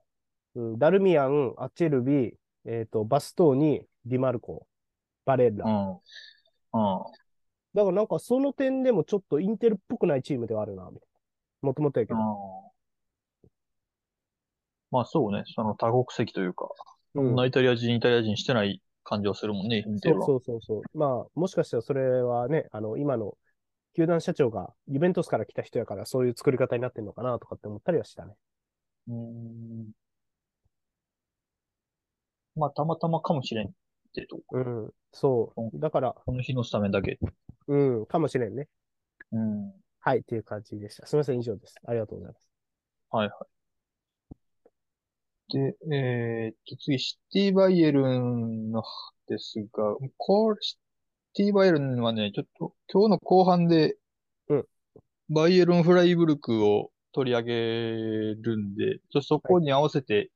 [0.57, 2.35] うん、ダルミアン、アチェルビ、
[2.67, 4.67] えっ、と、バストーニ、ディマルコ、
[5.25, 5.65] バレッラ。
[5.65, 5.93] うん。
[5.93, 5.99] うん。
[7.73, 11.14] だからなんかその点でもちょっとインテルっぽくないチームではあるな、みたいな。
[11.65, 12.19] もともとやけど。
[12.19, 12.75] うん
[14.91, 16.69] まあそうね、その多国籍というか、
[17.15, 19.85] そうんんなイタリア人、イタリア人してない感じはするもんね。
[20.01, 20.99] そうそうそうそう。
[20.99, 23.37] まあ、もしかしたらそれはね、あの、今の
[23.97, 28.35] 球団社長がユベントスから来た人やから、そういう作り方になってるのかなとかって思ったりはしたね。
[29.09, 29.91] うーん。
[32.55, 33.71] まあ、たまたまかもしれんっ
[34.15, 34.59] てとこ。
[34.59, 34.91] うん。
[35.13, 35.81] そう。
[35.81, 37.19] だから、この日のスタメンだけ。
[37.67, 38.69] うん、かもしれんね。
[39.33, 39.84] うん。
[40.07, 41.07] はい、っていう感じでした。
[41.07, 41.77] すみません、以上です。
[41.87, 42.47] ありがとうございます。
[43.09, 43.47] はいは
[45.49, 45.55] い。
[45.55, 48.83] で、えーっと、次、シティバイエルンの
[49.29, 50.79] ですが、これ、シ
[51.33, 53.97] ティバイエルンはね、ちょっと、今日の後半で、
[54.49, 54.67] うん
[55.31, 57.55] バイエルンフライブルクを取り上げ
[58.43, 60.31] るんで、ちょそこに合わせて、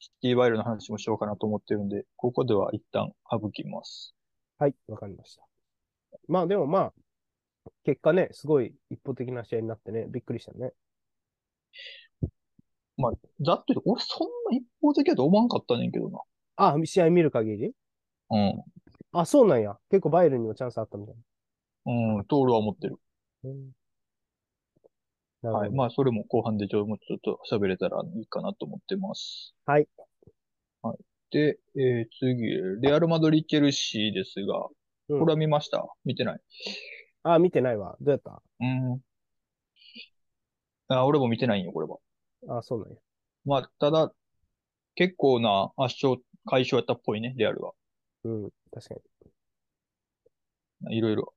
[0.00, 4.12] シティバイエルンの話もしようかなと思ってるんで、ここでは一旦省きます。
[4.58, 5.44] はい、わかりました。
[6.26, 6.92] まあ、でもまあ、
[7.84, 10.72] 結果ね、すごい一方的な試合になってね、びっくりしたね。
[13.40, 16.20] ざっと言うと、俺そんな一方的だと思わんかったねんけどな。
[16.56, 17.72] あ、試合見る限り？
[18.30, 18.62] うん。
[19.12, 19.76] あ、そうなんや。
[19.90, 21.14] 結構バイエルンにもチャンスあったみたい
[21.86, 22.96] うん、と俺は思ってる。
[23.42, 23.50] な。
[23.50, 23.72] うん
[25.42, 25.52] はい。
[25.52, 25.72] なるほど。
[25.72, 29.54] まあ、それも後半でちょもうちょっと喋れたらいいかなと思ってます。
[29.66, 29.88] はい。
[31.30, 32.46] で、えー次、
[32.80, 34.68] レアル・マドリー・チェルシーですが、
[35.08, 35.86] うんこれは見ました？
[36.06, 36.40] 見てない
[37.24, 37.96] あ、見てないわ。
[38.00, 38.42] どうやった？
[38.60, 39.00] うん。
[40.88, 42.58] あ、俺も見てないんよ、これは。
[42.58, 42.96] あ、そうなんや。
[43.46, 44.12] まあ、ただ、
[44.94, 47.72] 結構な圧勝、快勝やったっぽいね、レアルは。
[48.24, 48.94] うん、確か
[50.82, 50.96] に。
[50.98, 51.34] いろいろ。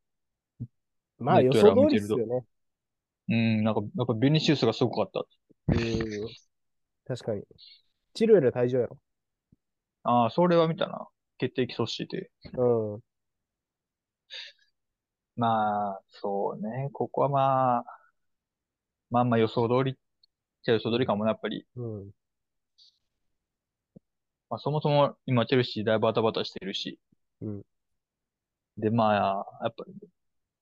[1.18, 2.46] まあ予ネットやら想通りですよね。
[3.30, 5.26] うん、なんか、やっぱベニシウスがすごかった。
[5.70, 6.28] うん。
[7.06, 7.44] 確かに。
[8.14, 8.98] チルエル退場やろ。
[10.04, 11.08] ああ、それは見たな。
[11.38, 12.30] 決定機阻止で。
[12.58, 13.00] うん。
[15.38, 16.90] まあ、そうね。
[16.94, 17.86] ここはまあ、
[19.10, 19.96] まあまあ予想通りっ
[20.64, 21.66] ちゃ予想通りかもな、やっぱり。
[21.76, 22.12] うん。
[24.50, 27.00] まあそもそも今チェルシーだいぶバタバタしてるし。
[27.42, 27.64] うん。
[28.78, 29.94] で、まあ、やっぱり、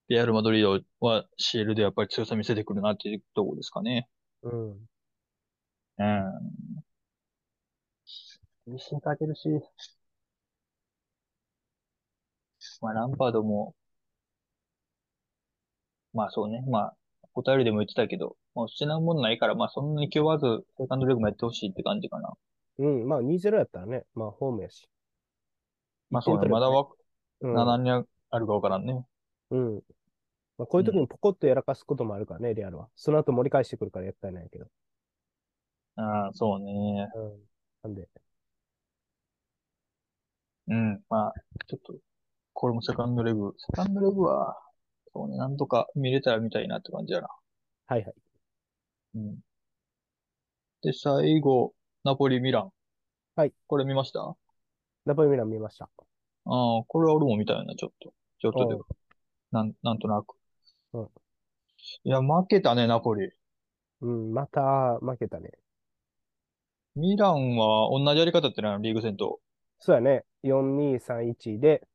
[0.10, 4.10] レアル・マドリードは CL でやっぱり強さ見せてくるなっていうところですかね。
[4.44, 4.72] うん。
[5.98, 6.84] うん。
[8.68, 9.50] 厳しいかけるし。
[12.82, 13.76] まあ、ランパードも、
[16.16, 16.64] まあそうね。
[16.68, 16.96] まあ、
[17.34, 22.34] 答えるでも言ってたけど、まあ、失うもんないから、まあそんなに気負わず、セカンドレグもやってほしいって感じかな。
[22.80, 23.08] うん。
[23.08, 24.06] まあ2-0やったらね。
[24.16, 24.90] まあホームやし。
[26.10, 26.48] まあそうね。
[26.48, 26.88] まだわ、
[27.42, 27.54] うん。
[27.54, 29.06] 7人あるかわからんね。
[29.52, 29.76] うん。
[30.58, 32.88] まあこういう時にポコッとやらかすこともあるからね、レアルは。
[32.96, 34.66] その後盛り返してくるからやったらないけど。
[35.98, 37.10] ああ、そうね。
[37.16, 37.40] うん。
[37.84, 38.08] なんで。
[40.68, 41.04] うん。
[41.10, 41.34] まあ、
[41.68, 41.94] ちょっと、
[42.54, 43.54] これもセカンドレグ。
[43.58, 44.58] セカンドレグは、
[45.16, 47.30] そうね、なんとか見れたら見たいなって感じやな。
[47.88, 48.14] はいはい。
[49.16, 49.38] うん。
[50.82, 51.74] で、最後、
[52.04, 52.72] ナポリ・ミラン。
[53.38, 53.54] はい。
[53.66, 54.20] これ見ました？
[54.22, 54.36] あ
[55.06, 55.86] ナポリミラン見ました。
[55.86, 55.90] あ、
[56.46, 58.14] これは俺も見たよな、ちょっと。
[58.42, 58.84] ちょっとでも。
[59.52, 60.36] なん、なんとなく。
[60.92, 61.08] うん
[62.04, 63.32] いや、負けたね、ナポリ。
[64.02, 64.34] うん。
[64.34, 65.52] また負けたね。
[66.96, 69.40] ミランは同じやり方ってな、リーグ戦と。
[69.80, 70.26] そうやね。
[70.44, 71.88] 4-2-3-1で、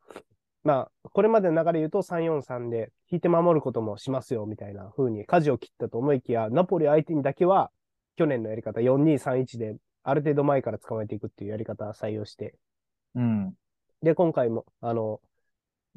[0.62, 7.70] まあ、これまでの流れ言うと3-4-3で、引いて守ることもしますよ、みたいな風に舵を切ったと思いきや、ナポリ相手にだけは、
[8.16, 12.54] 去年のやり方4-2-3-1で、ある程度前から捕まえていくっていうやり方を採用して、
[13.14, 13.54] うん。
[14.02, 15.20] で、今回も、あの、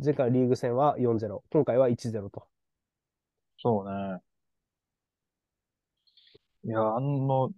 [0.04, 2.48] 前回のリーグ戦は4-0、今回は1-0と。
[3.60, 4.20] そうね。
[6.66, 7.52] いや、あの、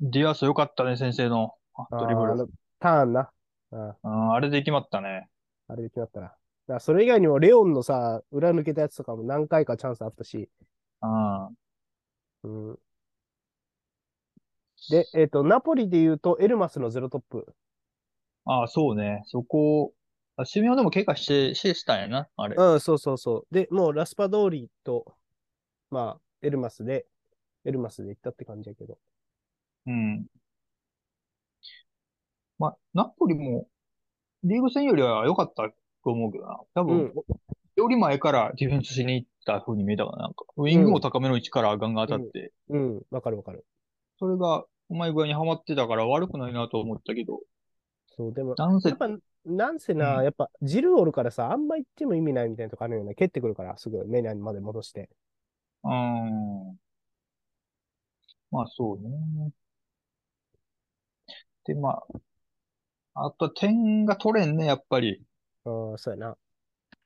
[0.00, 1.54] ディアス良かったね、先制の。
[1.74, 2.48] あドリブル。
[2.78, 3.30] ターンな。
[3.72, 5.28] あうん、あれで決まったね。
[5.68, 6.36] あれで決まったら。
[6.66, 10.48] だからそれ以外にも、レオンのさ、裏抜けたやつとかも何回かチャンスあったし、
[11.02, 12.70] うん。
[12.70, 12.78] うん。
[14.90, 17.54] で、えっ、と、ナポリで言うと、エルマスのゼロトップ。
[18.44, 19.22] ああ、そうね。
[19.26, 19.92] そこ、
[20.36, 22.56] あ、シミオンでも怪我して、してしたんやな、あれ。
[22.56, 23.54] うん、そうそうそう。
[23.54, 25.14] で、もうラスパ通りと、
[25.90, 27.06] まあ、エルマスで、
[27.64, 28.98] エルマスで行ったって感じやけど。
[29.86, 30.26] うん。
[32.58, 33.68] まあ、ナポリも、
[34.44, 35.70] リーグ戦よりは良かった
[36.04, 36.60] と思うけどな。
[36.74, 37.12] 多う分、ん。
[37.76, 40.24] より前からディフェンスしに行った風に見えたかな。
[40.24, 43.64] なんか、ウィングも高めの位置からガンガン当たって、うん、わかるわかる。
[44.18, 47.40] それがうまい具合にはまってたから悪くないなと思ったけど、
[48.16, 49.08] そう、でも、なんせやっ、ぱ、
[49.46, 53.14] なんせな、うんやっぱ、ジルおるからさ、あんま行っても意味ないみたいなとこあるよね。
[53.14, 55.08] 蹴ってくるから、すぐメニャンまで戻して。
[55.84, 56.78] うーん。
[58.50, 59.52] まあそうね。
[61.64, 62.02] で、ま
[63.14, 65.22] あ、あと点が取れんね、やっぱり。
[65.64, 66.36] うん、そうやな。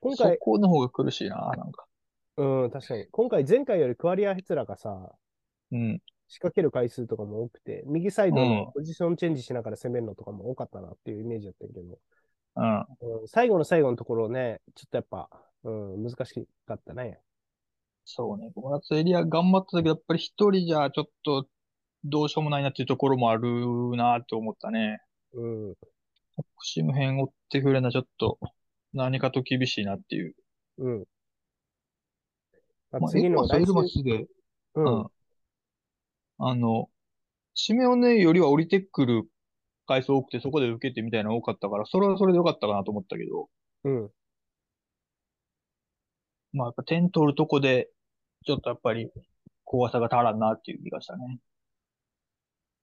[0.01, 1.87] 今そ回、この方が苦しいな、なんか。
[2.37, 3.07] うん、確かに。
[3.07, 5.13] 今回、前回よりクアリアヘツラがさ、
[5.73, 6.01] うん。
[6.29, 12.79] 仕掛ける回数とかも多くて、右サイドうんのポジションチェンジしながら攻めるのとかも多かったなっていうイメージだったけど、うん。
[13.21, 15.31] うん、最後の最後のところね、ちょっとやっぱ、
[15.65, 17.21] うん、難しかったね。
[18.05, 18.51] そうね。
[18.55, 21.47] コマツエリア頑張ったけど、やっぱり一人じゃちょっと
[22.05, 23.51] どうしようもないなっていうところもある
[23.97, 25.01] なって思ったね。
[25.35, 25.75] うん。
[26.63, 28.39] シム辺追ってくれな、ちょっと
[28.93, 30.35] 何かと厳しいなっていう。
[30.79, 31.05] うん。
[32.91, 34.29] まあまあ、次のエルマスはエルマ来週スで、う。
[34.77, 35.07] うんん。
[36.39, 36.89] あの、
[37.55, 39.23] シメオネよりは降りてくる
[39.87, 43.49] 回数多くて、そこで受けてみたいなの多かったから、それはそれでよかったかなと思ったけど、
[43.85, 44.11] うん。
[46.53, 47.89] まあ、やっぱ点取るとこで、
[48.45, 49.11] ちょっとやっぱり
[49.65, 51.39] 怖さが足らんなっていう気がしたね。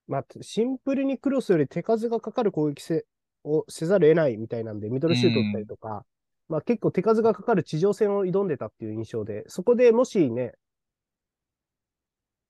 [0.07, 3.05] まあ、シンプルにクロスより手数がかかる攻撃せ
[3.43, 6.05] をせざるを得ないみたいなんで、ミドルシュート打ったりとか、
[6.49, 10.53] まあ結構手数がかかる地上戦を挑んでたっていう印象で、そこでもしね、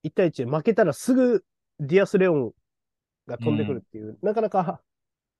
[0.03, 1.43] 1対1で負けたらすぐ
[1.79, 2.51] ディアス・レオン
[3.27, 4.81] が飛んでくるっていう、なかなか、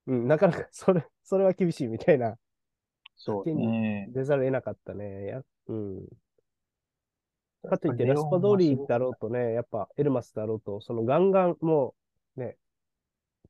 [0.08, 2.38] うん、なかなか それ、それは厳しいみたいな、
[3.16, 4.10] そうね。
[4.12, 5.26] 出ざるを得なかったね。
[5.28, 6.08] やうん。
[7.70, 11.96] かといって、ラスパドーリだろうとね、やっぱエルマスだろうと、そのガンガンも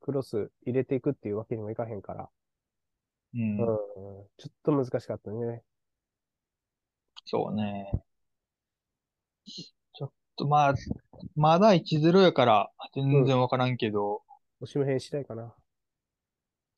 [0.03, 2.29] クロス入れていくっていうわけにもいかへんから、
[3.33, 5.63] うんうん、ちょっと難しかったね。
[7.25, 7.89] そうね。
[9.45, 10.75] ちょっとまあ、
[11.35, 14.21] まだ1-0やから全然わからんけど、
[14.59, 15.55] おしめ編したいかな。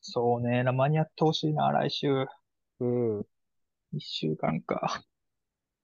[0.01, 2.07] そうね、な間に合ってほしいな、来週。
[2.79, 3.19] うん。
[3.19, 3.23] 1
[3.99, 5.01] 週間か。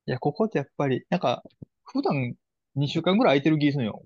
[0.05, 1.43] いや、ここってやっぱり、なんか、
[1.85, 2.35] 普段
[2.75, 4.05] 2週間ぐらい空いてる気するよ。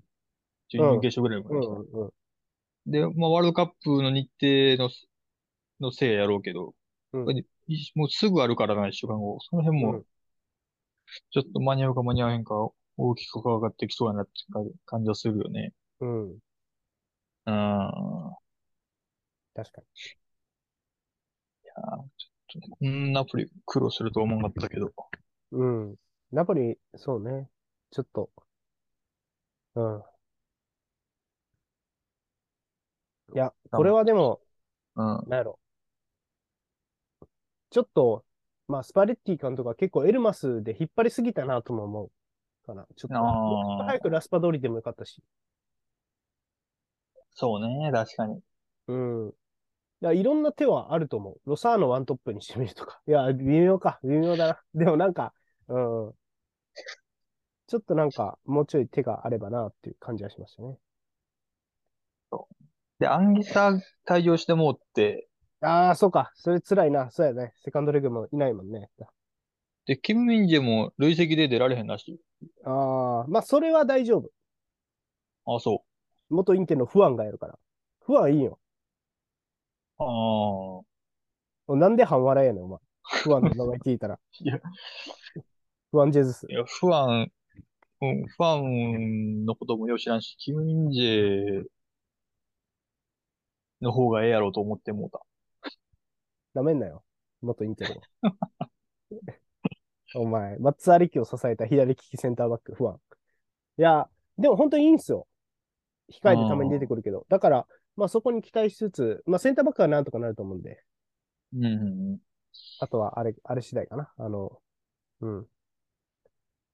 [0.68, 1.98] 準々決勝ぐらいまうで。
[1.98, 2.10] ん、うん。
[2.86, 4.90] で、まあ、ワールドカップの日程の、
[5.80, 6.74] のせいやろうけど、
[7.12, 7.44] うん
[7.96, 9.38] もうすぐあるからな、1週間後。
[9.40, 10.04] その辺もうん、
[11.30, 12.54] ちょっと間に合うか間に合わへんか、
[12.96, 14.32] 大きく変わってきそうやなって
[14.84, 15.72] 感じはするよね。
[16.00, 16.30] うん。
[16.30, 18.36] うん。
[19.54, 19.86] 確かに。
[22.70, 24.92] こんなアプリ苦労すると思わなかったけど。
[25.52, 25.96] うん。
[26.32, 27.48] ナポリ、そうね。
[27.90, 28.30] ちょっと。
[29.74, 30.02] うん。
[33.34, 34.40] いや、これはでも、
[34.94, 35.04] うん。
[35.04, 35.58] なんやろ。
[37.70, 38.24] ちょっと、
[38.68, 42.10] まあ、スパレッティ監督は結構エルマスで引っ張りすぎたなとも思う
[42.66, 42.86] かな。
[42.96, 45.22] ちょっと、あーもうちょっと早くラスパ通りでもよかったし。
[47.34, 48.40] そうね、確かに。
[48.88, 49.28] うん。
[49.28, 49.32] い
[50.00, 51.40] や、いろんな手はあると思う。
[51.44, 53.00] ロサーノワントップにしてみるとか。
[53.06, 54.00] いや、微妙か。
[54.02, 54.60] 微妙だな。
[54.74, 55.34] でもなんか、
[55.68, 56.12] うん。
[57.66, 60.78] ちょっとなんか、もうちょい手があればなっていう感じはしましたね。
[62.98, 63.78] で、アンギサ
[64.08, 65.28] 退場してもうって、
[65.60, 66.32] ああ、そうか。
[66.34, 67.10] それ辛いな。
[67.10, 67.52] そうやね。
[67.64, 68.88] セカンドレグもいないもんね。
[69.86, 72.20] で、キム・ミンジェも累積で出られへんらしい。
[72.64, 74.30] ああ、まあ、それは大丈夫。
[75.46, 75.82] あ、そ
[76.28, 77.58] 元インテのフアンがやるから。
[78.00, 78.58] フアンいいよ。
[79.98, 80.02] う。
[81.68, 81.76] ああ。
[81.76, 82.78] なんで半笑いやねん、お前。
[83.22, 84.18] フアンの名前聞いたら。
[84.40, 84.60] いや、
[85.90, 86.54] フアンジェズスい。
[86.54, 87.32] や、ファン、
[88.02, 91.64] うん、ファンのこともよう知らんし、キム・ミンジェ
[93.80, 95.20] の方がええやろうと思ってもうた。
[96.54, 97.04] なめんなよ。
[97.42, 98.02] 元インテルを。
[100.14, 102.98] お前、松アリキを支えた左利きセンターバック、不安。
[103.78, 104.08] いや、
[104.38, 105.26] でも本当にいいんすよ。
[106.10, 107.26] 控えでたまに出てくるけど。
[107.28, 110.82] だから、まあそこに期待しつつ、まあセンターバックはなんとかなると思うんで、
[111.54, 112.18] うんうんうん。
[112.80, 114.12] あとはあれ、あれ次第かな。
[114.16, 114.60] あの、
[115.20, 115.46] うん。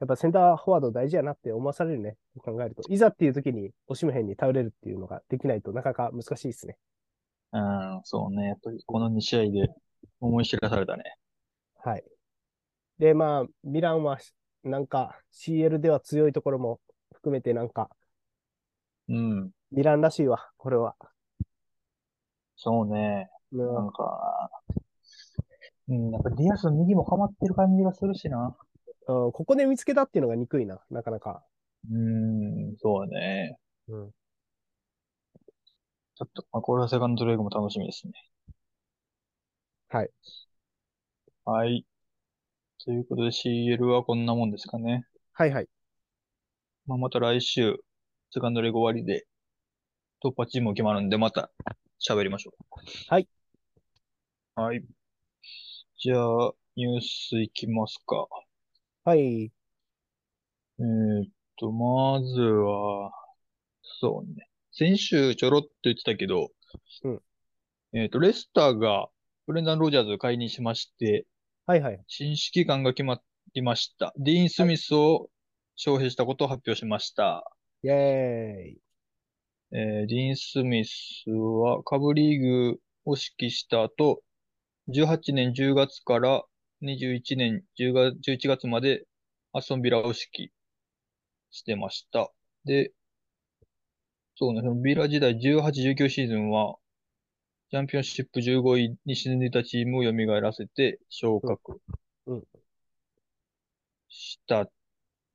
[0.01, 2.17] やっぱセンターフォワード大事やなって思わされるね。
[2.39, 2.83] 考えると。
[2.89, 6.77] いざっていう時に、押しむ辺に頼れるっていうのができないとなかなか難しいですね。
[7.53, 8.49] うん、そうね。
[8.49, 9.69] やっぱりこの2試合で
[10.21, 11.05] 思い知らされたね。
[11.85, 12.05] はい。
[12.99, 14.19] で、まあ、ミランは、
[14.65, 16.81] なんか CL では強いところも
[17.13, 17.91] 含めてなんか、
[19.09, 19.51] うん。
[19.71, 20.95] ミランらしいわ、これは。
[22.57, 23.29] そうね。
[23.53, 24.51] うんなんか、
[25.89, 28.57] うん、やっぱディアスの右もハマってる感じがするしな。
[29.09, 31.43] うんここで見つけたっていうのが憎いな、なかなか。
[31.91, 33.59] うん、そうね。
[33.89, 34.11] うん。
[36.23, 38.13] ちょっと、まあ、これはセカンドレグも楽しみですね。
[39.89, 40.11] はい。
[41.45, 41.85] はい。
[42.85, 45.07] ということで CL はこんなもんですかね。
[45.33, 45.69] はいはい。
[46.87, 47.77] まあ、また来週、
[48.31, 49.27] セカンドレグ終わりで、
[50.25, 51.51] 突破チームも決まるんで、また
[52.01, 52.65] 喋りましょう。
[53.09, 53.29] はい。
[54.55, 54.85] はい。
[55.99, 58.27] じゃあ、ニュースいきますか。
[59.05, 59.53] はい。
[60.79, 63.13] えーっと、まずは、
[63.83, 64.49] そうね。
[64.73, 66.49] 先週ちょろっと言ってたけど、
[67.05, 67.21] うん
[67.95, 69.09] えーっと、レスターが
[69.47, 71.27] ブレンダン・ロジャーズを解任しまして、
[71.67, 72.03] はいはい。
[72.07, 73.21] 新指揮官が決ま
[73.55, 74.15] りました。
[74.17, 75.29] ディーン・スミスを
[75.77, 77.45] 招聘したことを発表しました。
[77.83, 77.95] イェー
[78.63, 78.79] イ。
[79.73, 84.23] えーディーン・スミスは下部リーグを指揮した後、
[84.89, 86.43] 18年10月から
[86.83, 89.05] 21年10月11月まで
[89.53, 90.49] アストンビラを指揮
[91.51, 92.33] してました。
[92.65, 92.93] で、
[94.37, 96.77] そうね、そのビラ時代18、19シーズンは、
[97.71, 101.81] チャンピオンシップ15位に沈んでいたチームを蘇らせて昇格
[102.27, 102.43] うんうん
[104.09, 104.71] したっ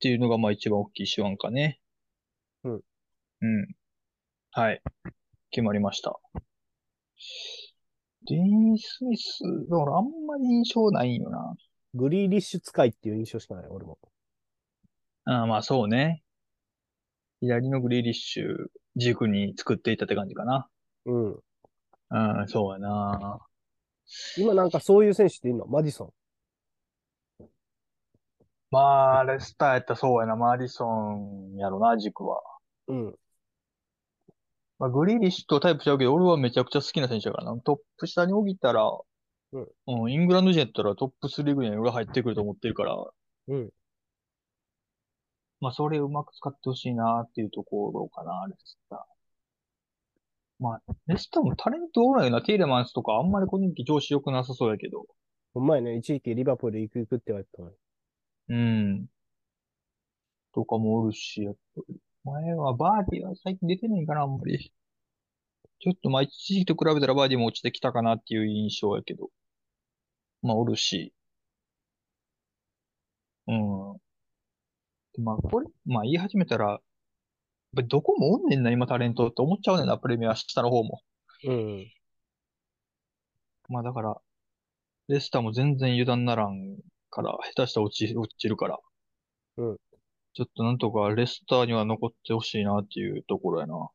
[0.00, 1.80] ていうのがまあ一番大きい手腕かね。
[2.62, 2.74] うん。
[2.74, 2.76] う
[3.46, 3.74] ん。
[4.52, 4.80] はい。
[5.50, 6.18] 決まりました。
[8.28, 11.54] ディーン・スミス、だからあんまり印象ないんよな。
[11.94, 13.98] グリーリッシュ使いっていう印象しかない、俺も。
[15.24, 16.22] ああ、まあそうね。
[17.40, 18.68] 左のグリーリッシュ
[18.98, 20.68] 軸に作っていったって感じかな。
[21.06, 21.32] うん。
[21.32, 23.40] うん、そうやな。
[24.36, 25.66] 今なんかそういう選手っているの？
[25.66, 26.12] マディソ
[28.70, 30.36] まあ、レスターやったらそうやな。
[30.36, 32.42] マディソンやろな、軸は。
[32.88, 32.92] ン。
[32.92, 33.14] うん。
[34.78, 37.60] まあ、グリーリッシュとタイプちゃうけど、俺はめちゃくちゃ好きな選手だからな。
[37.62, 38.84] トップ下に置いたら、
[39.52, 42.96] うんうん、イングランド人やったらトップ3ぐらいに裏入ってくると思ってるから、
[43.48, 43.70] うん。
[45.60, 48.98] まあ、それをうまく使ってほしいなっていうところかな、レスター。
[50.60, 55.06] まあ、レスターもタレントおらんよな、ティーレマンスとかあんまりこの時調子良くなさそうやけど。
[55.54, 57.76] ほんまやね、一時期リバプール行く行くって言われてたのに。
[58.48, 59.06] うん。
[60.54, 61.96] とかもおるし、やっぱり。
[62.24, 64.72] 前はバーディーは最近出てないかな、あんまり。
[65.80, 69.30] ちょっとまあ一時期と比べたらバーディーも落ちてきたかなっていう印象やけど。
[70.42, 71.14] まあおるし。
[73.46, 74.00] うん。
[75.18, 76.80] まあこれ、まあ言い始めたら、
[77.74, 81.02] どこもおんねんな、今タレントって思っちゃうねんな、プレミア下の方も。
[81.44, 81.92] うん。
[83.68, 84.16] まあだから、
[85.08, 86.76] レスターも全然油断ならん
[87.10, 88.78] から、下手したら落ち、落ちるから。
[89.56, 89.76] うん。
[90.34, 93.88] ちょっとなんとかレスターには残ってほしいなっていうところやな。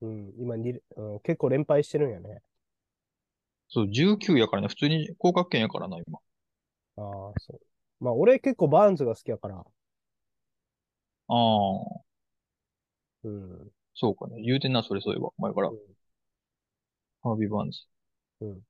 [0.00, 0.32] うん。
[0.38, 2.40] 今に、うん、結構連敗してるんやね。
[3.68, 6.18] そう、19やからね、普通に降格圏やからな、今。
[6.96, 7.60] ああ、そう。
[8.00, 9.64] まあ、俺結構バーンズが好きやから。
[11.28, 12.02] ああ、
[13.24, 13.70] うん。
[13.94, 14.40] そうかね。
[14.42, 15.70] 言うてんな、それそういえば、前から。
[17.22, 17.80] ハービー・バーンズ。
[18.42, 18.62] うん。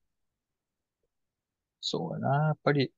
[1.82, 2.90] そうやな、やっぱり。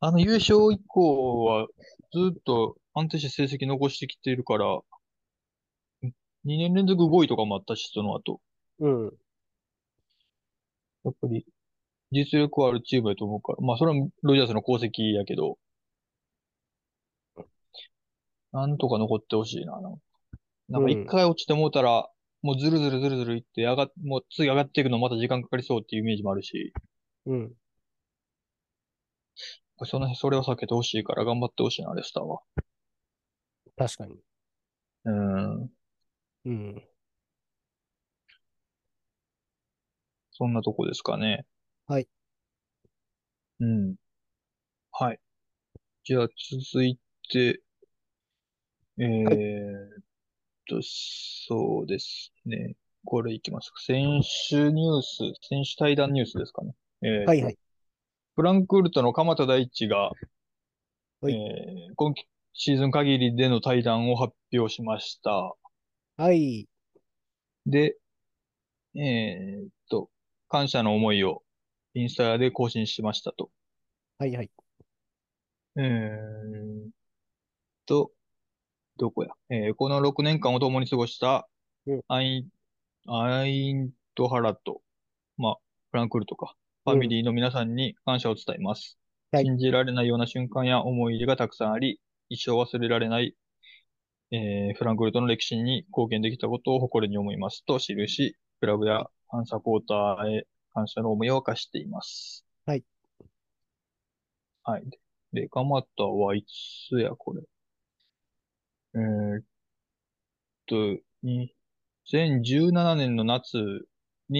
[0.00, 1.66] あの優勝以降は、
[2.12, 4.80] ずっと安定して成績残してきてるから、
[6.44, 8.42] 2年連続5位とかもあったし、その後。
[8.80, 9.18] うん。
[11.04, 11.44] やっぱり、
[12.12, 13.58] 実力はあるチームやと思うから。
[13.66, 15.58] まあ、それはロジャースの功績やけど、
[18.52, 19.80] なんとか残ってほしいな。
[20.68, 22.08] なんか一回落ちてもうたら、
[22.42, 26.72] もうずるずるずるずるいって、上がっ、もう次上がっていくのまた時間かかりそうっていうイメージもあるし、
[27.26, 27.52] うん。
[29.84, 32.40] その、それを避けてほしいから頑張ってほしいな、レスターは。
[33.76, 34.16] 確かに。
[35.04, 35.70] うん。
[36.44, 36.82] うん。
[40.32, 41.44] そんなとこですかね。
[41.86, 42.08] はい。
[43.60, 43.96] うん。
[44.92, 45.20] はい。
[46.04, 46.28] じゃあ
[46.72, 46.98] 続い
[47.30, 47.60] て、
[48.98, 50.02] えーっ
[50.68, 52.76] と、そうですね。
[53.04, 53.80] これいきますか。
[53.82, 55.18] 選手ニュース、
[55.48, 56.74] 選手対談ニュースですかね。
[57.02, 57.58] えーはいはい。
[58.36, 60.12] フランクフルトの鎌田大地が、
[61.20, 62.12] はいえー今
[62.54, 65.54] シーズン限りでの対談を発表しました。
[66.16, 66.68] はい。
[67.66, 67.96] で、
[68.96, 70.10] えーっと、
[70.48, 71.42] 感謝の思いを
[71.94, 73.50] インスタで更新しましたと。
[74.18, 74.50] はいはい。
[75.76, 76.90] えーっ
[77.86, 78.12] と、
[78.98, 79.30] どこや？
[79.50, 81.48] えーこの6年間を共に過ごした
[81.86, 82.48] うんアイン、
[83.10, 84.82] アイントハラと、
[85.38, 85.56] まあ、
[85.90, 88.98] フランクフルトか、ファミリーの皆さんに感謝を伝えます。
[89.30, 93.34] はい信じられないような瞬間や思い出がたくさんあり、一生忘れられない、
[94.32, 102.44] えーフランクフルトの歴史に貢献できたことを誇りに思いますと記し、クラブやファンサポーターへ感謝の思いを明かしています。
[102.66, 102.84] はい。
[104.64, 104.82] はい。
[105.32, 106.44] で、蒲田はい
[106.90, 107.42] つや、これ？
[108.94, 109.44] えーっ
[110.66, 110.76] と、
[111.22, 113.58] 2017年の夏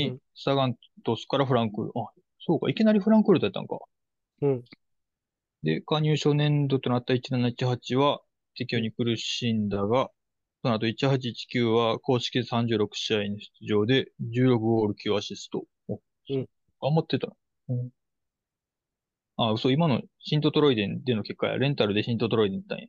[0.01, 3.78] うにん、サガン鳥栖からフランクフルト、あ、そうか、いきなりフランクフルトやったんか。
[4.40, 4.64] うん。
[5.62, 8.20] で、加入初年度となった1718は
[8.57, 10.11] 適用に苦しんだが、
[10.62, 15.64] その後1819は公式で36試合に出場で16ゴール9アシスト。
[15.86, 16.49] おうん
[16.80, 17.34] 頑張ってたな。
[17.68, 17.90] うん
[19.38, 22.88] あ、嘘、今のシントトロイデンでの結果や、レンタルでシントトロイデン行ったんや。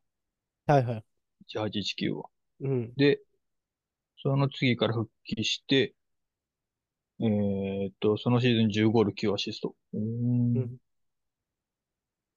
[0.68, 1.06] はいはい。
[1.50, 2.30] 1819は。
[2.62, 2.94] うん。
[2.98, 3.22] で、
[4.22, 5.96] その次から復帰して、
[7.22, 9.76] えーっと、そのシーズン10ゴール9アシスト。
[9.94, 10.78] うーんうん。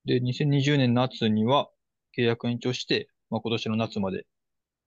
[0.05, 1.71] で、2020年夏には
[2.19, 4.27] 契約延長して、まあ、今年の夏まで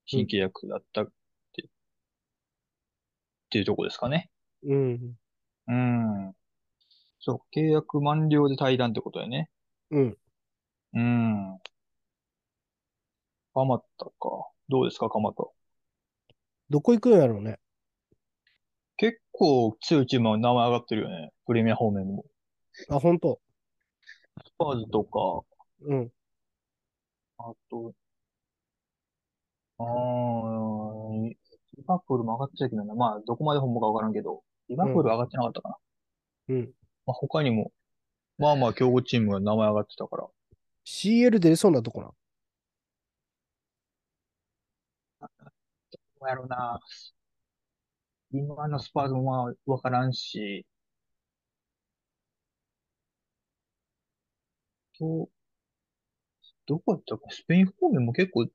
[0.06, 1.08] 新契約だったっ
[1.54, 1.70] て、っ
[3.50, 4.30] ていうとこですかね。
[4.64, 5.16] うん。
[5.68, 6.34] うん。
[7.20, 9.50] そう、契約満了で対談ってことだよね。
[9.92, 10.18] うん。
[10.94, 11.60] うん。
[13.56, 14.12] 蒲田か。
[14.68, 15.44] どうですか、蒲田？
[16.70, 17.58] どこ行くんやろうね。
[18.98, 21.32] 結構強いチームは名前上がってるよね。
[21.46, 22.26] プレミア方面にも。
[22.90, 23.40] あ、本当。
[24.46, 25.20] スパーズとか、
[25.84, 26.12] うん。
[27.38, 27.94] あと、
[29.78, 31.38] あー、リ
[31.86, 32.96] バプールも上がっちゃいけないな。
[32.96, 35.78] まあ、どこまで本部かわからんけど、リバプール上がってなかったかな。
[36.50, 36.74] うん。
[37.06, 37.72] まあ、他にも、
[38.38, 40.28] まあまあ強豪チームが名前上がってたから。
[40.86, 42.12] CL 出れそうなとこな。
[45.22, 45.28] ど
[46.26, 46.80] うやろうな。
[48.32, 50.66] 今のスパーズもまあわからんし、
[54.98, 55.30] と、
[56.66, 58.48] どこやったっけスペイン方面も結構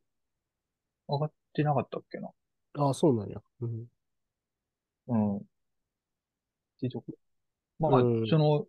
[1.09, 2.31] 上がってなかったっけな？
[2.75, 3.41] あ、そうなんや。
[3.61, 3.87] うん。
[5.09, 5.37] うん。
[5.39, 5.41] っ
[6.81, 7.13] ていうとこ
[7.79, 8.67] まあ、うんその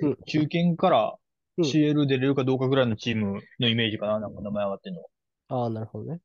[0.00, 1.14] うん、中堅から
[1.58, 4.20] うん CL 出れるかどうかぐらいのチームのイメージかな。
[4.20, 5.02] なんか名前上がってんの。
[5.48, 6.20] ああ、なるほどね。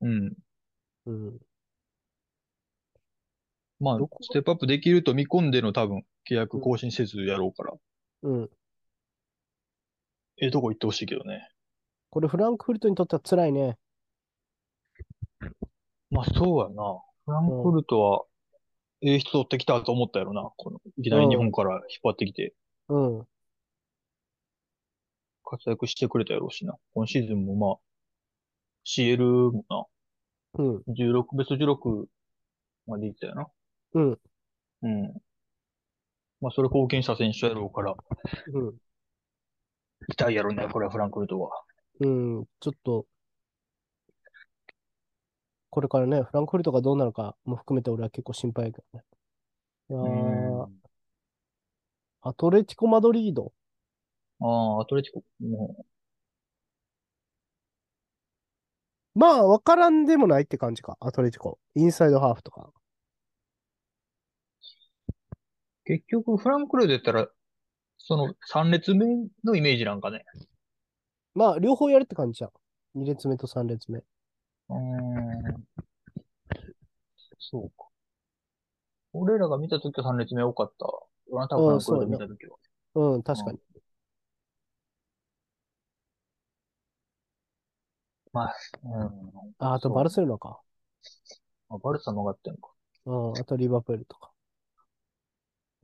[0.00, 0.34] うん。
[1.06, 1.40] うん。
[3.80, 7.74] まあどこ、ステップアップできると見込んでの多分、契約更新せずやろうから。
[8.22, 8.50] うん。
[10.42, 11.48] ええとこ行ってほしいけどね。
[12.10, 13.78] これフランクフルトにとっては辛いね。
[16.10, 17.00] まあそうやな。
[17.24, 18.24] フランクフルトは、
[19.02, 20.50] ええ人取ってきたと思ったやろな。
[20.56, 22.54] この、いきなり日本から引っ張ってきて、
[22.88, 23.26] うん。
[25.44, 26.76] 活躍してくれたやろうしな。
[26.94, 27.78] 今シーズンもまあ、
[28.84, 29.84] CL もな、
[30.54, 30.82] うん。
[30.88, 32.06] 16、ベスト16
[32.86, 33.46] まで行ったよな。
[33.94, 34.18] うん。
[34.82, 35.22] うん。
[36.40, 37.94] まあそれ貢献した選手やろうから、
[38.52, 38.72] うん。
[40.08, 41.50] 期待やろね、これはフランクフルトは。
[42.00, 42.44] うん。
[42.60, 43.06] ちょっと、
[45.68, 49.04] これからね、フランクフルトがどうなるかも含めて俺は結構心配やけどね。
[49.90, 50.82] いやー、うん。
[52.22, 53.52] アトレティコ・マドリード。
[54.40, 55.84] ああ、アトレティコ、も
[59.14, 60.96] まあ、わからんでもないって感じか。
[61.00, 61.58] アトレティコ。
[61.74, 62.70] インサイドハーフとか。
[62.70, 62.72] う、
[65.84, 67.28] 結局フランクフルトやったら、
[67.98, 69.06] その3列目
[69.44, 70.24] のイメージなんかね。
[71.34, 72.50] まあ、両方やるって感じじゃん。
[73.02, 73.98] 2列目と3列目。
[73.98, 75.66] うーん。
[77.38, 77.86] そうか。
[79.12, 80.86] 俺らが見たときは3列目多かった。
[81.36, 82.56] あなたがフランクフルト見たときは。
[82.94, 83.58] うん、確かに。
[88.32, 88.54] まあ、
[88.84, 89.10] うん。
[89.58, 90.60] あ、あとバルセロナか。
[91.68, 92.72] あバルサも上がってんのか。
[93.06, 94.30] うん、あとリバプールとか。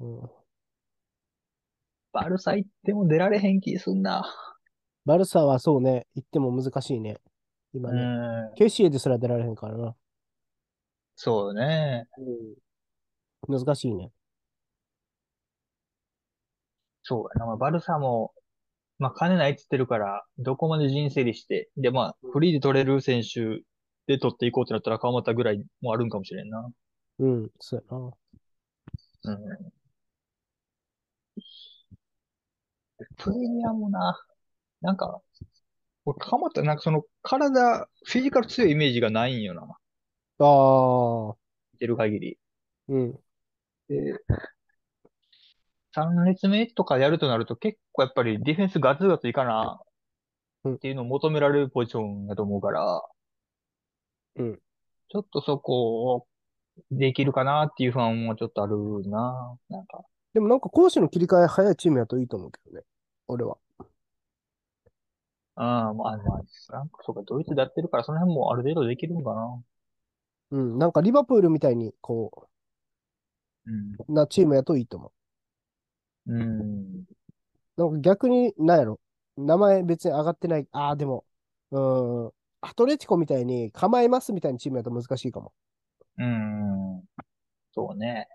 [0.00, 0.30] うん。
[2.12, 4.24] バルサ行っても出られへん気すんな。
[5.04, 7.18] バルサはそうね、行っても難しいね。
[7.72, 8.00] 今うね。
[8.52, 8.54] ん。
[8.54, 9.94] ケシエですら出られへんからな。
[11.14, 12.06] そうね。
[13.46, 13.58] うん。
[13.64, 14.10] 難しいね。
[17.02, 17.46] そうやな。
[17.46, 18.32] まあ、バルサも、
[18.98, 23.62] まあ、金ないっつってるから、どこまで人整理して、で、まあ、フリーで取れる選手
[24.06, 26.68] で取っていこうってなったら川又ぐらいもあるんかもしれんな。
[27.18, 28.12] うん、そうやな。
[29.24, 29.72] うん。
[33.18, 34.18] プレミアもな、
[34.80, 35.20] なんか、
[36.04, 39.62] 俺川又なんかその体、フィジカル強いイメージがないんよな。
[40.38, 41.36] ああ、
[41.72, 42.38] 見てる限り。
[42.88, 43.12] うん。
[43.88, 44.14] で、
[45.96, 49.80] 3列目とかやるとなると結構やっぱりディフェンスガツガツいかな
[50.64, 53.02] うんっていうのを求められるポジションだと思うから、
[54.36, 54.58] うん。
[55.08, 56.26] ちょっとそこを
[56.90, 58.76] できるかなっていう不安もちょっとある
[59.08, 59.56] な。
[59.68, 60.04] なんか。
[60.34, 62.82] でもなんか攻守の切り替え早いチームやといいと思うけどね。
[63.28, 63.56] 俺は。
[65.54, 69.62] ああ、まあ、まあ、フランクとかドイツでやってるからその辺もある程度できるんかな。
[70.50, 70.78] うん。
[70.78, 72.48] なんかリバプールみたいに、こ
[73.66, 73.94] うん。
[74.06, 75.12] う、なチームやといいと思
[76.26, 77.06] うん。
[77.78, 77.82] う。
[77.82, 79.00] なんか逆に、なんやろ。
[79.36, 80.68] 名前別に上がってない。
[80.72, 81.24] ああ、でも、
[81.70, 82.32] うーん。
[82.62, 85.52] アトレティコみたいに構えますみたいなチームやと難しいかも。
[86.18, 87.04] うん。
[87.72, 88.28] そうね。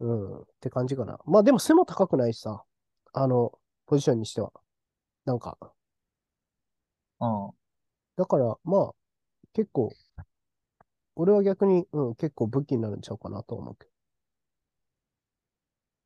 [0.00, 0.40] うん。
[0.42, 1.18] って感じかな。
[1.26, 2.64] まあでも背も高くないしさ。
[3.12, 3.52] あの、
[3.86, 4.52] ポジションにしては。
[5.24, 5.58] なんか、
[7.20, 7.50] うん。
[8.16, 8.94] だから、まあ、
[9.54, 9.92] 結構、
[11.16, 13.90] 俺は逆に、うん、結構武器になるんちゃうかなと思うけど。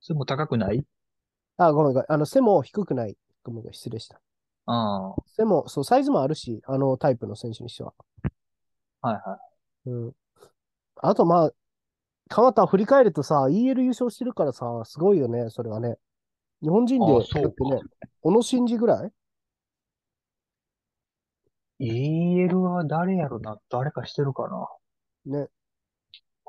[0.01, 0.84] それも高くない？
[1.57, 2.12] あ、ごめんごめん。
[2.12, 3.16] あの、背も低くない。
[3.42, 4.20] ごめんごめん、失礼した。
[4.66, 5.11] ああ。
[5.11, 7.94] は背も、そう、サイズもあるし、あのタイプの選手にしては。
[8.24, 9.40] いは
[9.86, 10.12] うん。
[10.96, 11.53] あと、まあ、
[12.28, 15.96] 鎌田振り返るとさ、EL 優勝してるからさ、すごいよね、それはね。
[16.62, 17.80] 日本人で、あそうかだってね、
[18.20, 19.12] 小野伸二ぐらい？
[21.78, 22.44] い。
[22.44, 23.59] EL は誰やろな？
[23.70, 24.49] 誰かしてるか
[25.26, 25.38] な？
[25.40, 25.49] ね。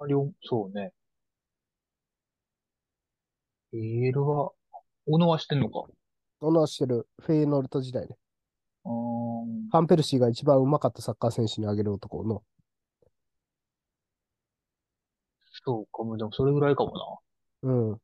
[0.02, 0.92] ありょそうね。
[3.74, 4.52] EL は、
[5.06, 5.84] 小野はしてんのか？
[6.40, 8.18] 小野はしてる、フェイノルト時代ね。
[8.86, 8.92] うー
[9.46, 9.70] ん。
[9.70, 12.44] ファンペルシーが一番うまかったサッカー選手に挙げる男の。
[15.64, 16.18] そうかも。
[16.18, 17.22] でもそれぐらいかも
[17.64, 17.70] な。
[17.70, 18.02] うん。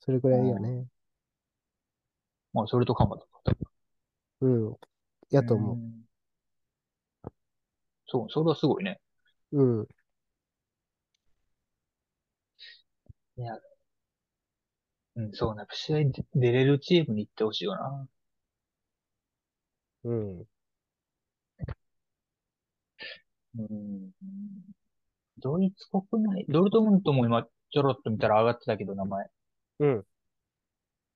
[0.00, 0.86] それぐらいやね。
[2.52, 3.30] まあ、それと鎌田か。
[4.40, 4.76] うん。
[5.30, 6.06] やと思うん
[8.06, 9.00] そう、それはすごいね。
[9.52, 9.88] う。
[13.38, 15.24] うん。
[15.24, 15.64] うん、そうね。
[15.70, 18.08] 試合に出れるチームに行ってほしいよな。
[20.04, 20.40] うん。
[23.58, 24.10] うん。
[25.38, 29.26] ドイツ国内、ドルトムントも今ちょろっと見たら上がってたけど、名前。
[29.80, 30.04] うん。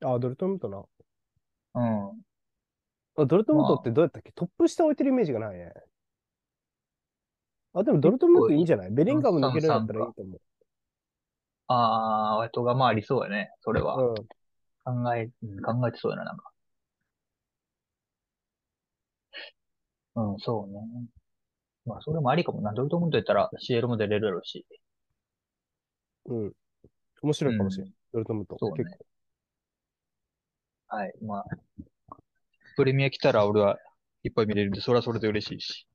[0.02, 0.82] あ、ドルトムントな。
[1.74, 2.22] うん。
[3.16, 4.32] あ、ドルトムントってどうやったっけ？
[4.32, 5.72] トップ下置いてるイメージがないね。
[7.74, 8.90] あ、でもドルトムントいいんじゃない？
[8.90, 10.38] ベリンガム抜けるんだったらいいと思
[11.72, 13.52] あー、えっとがまあありそうやね。
[13.60, 13.96] それは。
[13.96, 14.14] う。
[14.84, 16.50] 考え、うん考えてそうやな、なんか。
[20.16, 20.80] うん、そうね。
[21.86, 22.72] まあ、それもありかもな。
[22.72, 24.66] ドルトムントやったら CL も出れるやろうし。
[26.26, 26.52] うん。
[27.22, 27.84] 面白いかもしれ。
[27.84, 28.56] うんドルトムント。
[28.58, 29.06] そうね結構。
[30.88, 31.12] はい。
[31.22, 31.44] まあ、
[32.76, 33.78] プレミア来たら俺は
[34.24, 35.86] いっぱい見れるんで、それはそれで嬉しいし。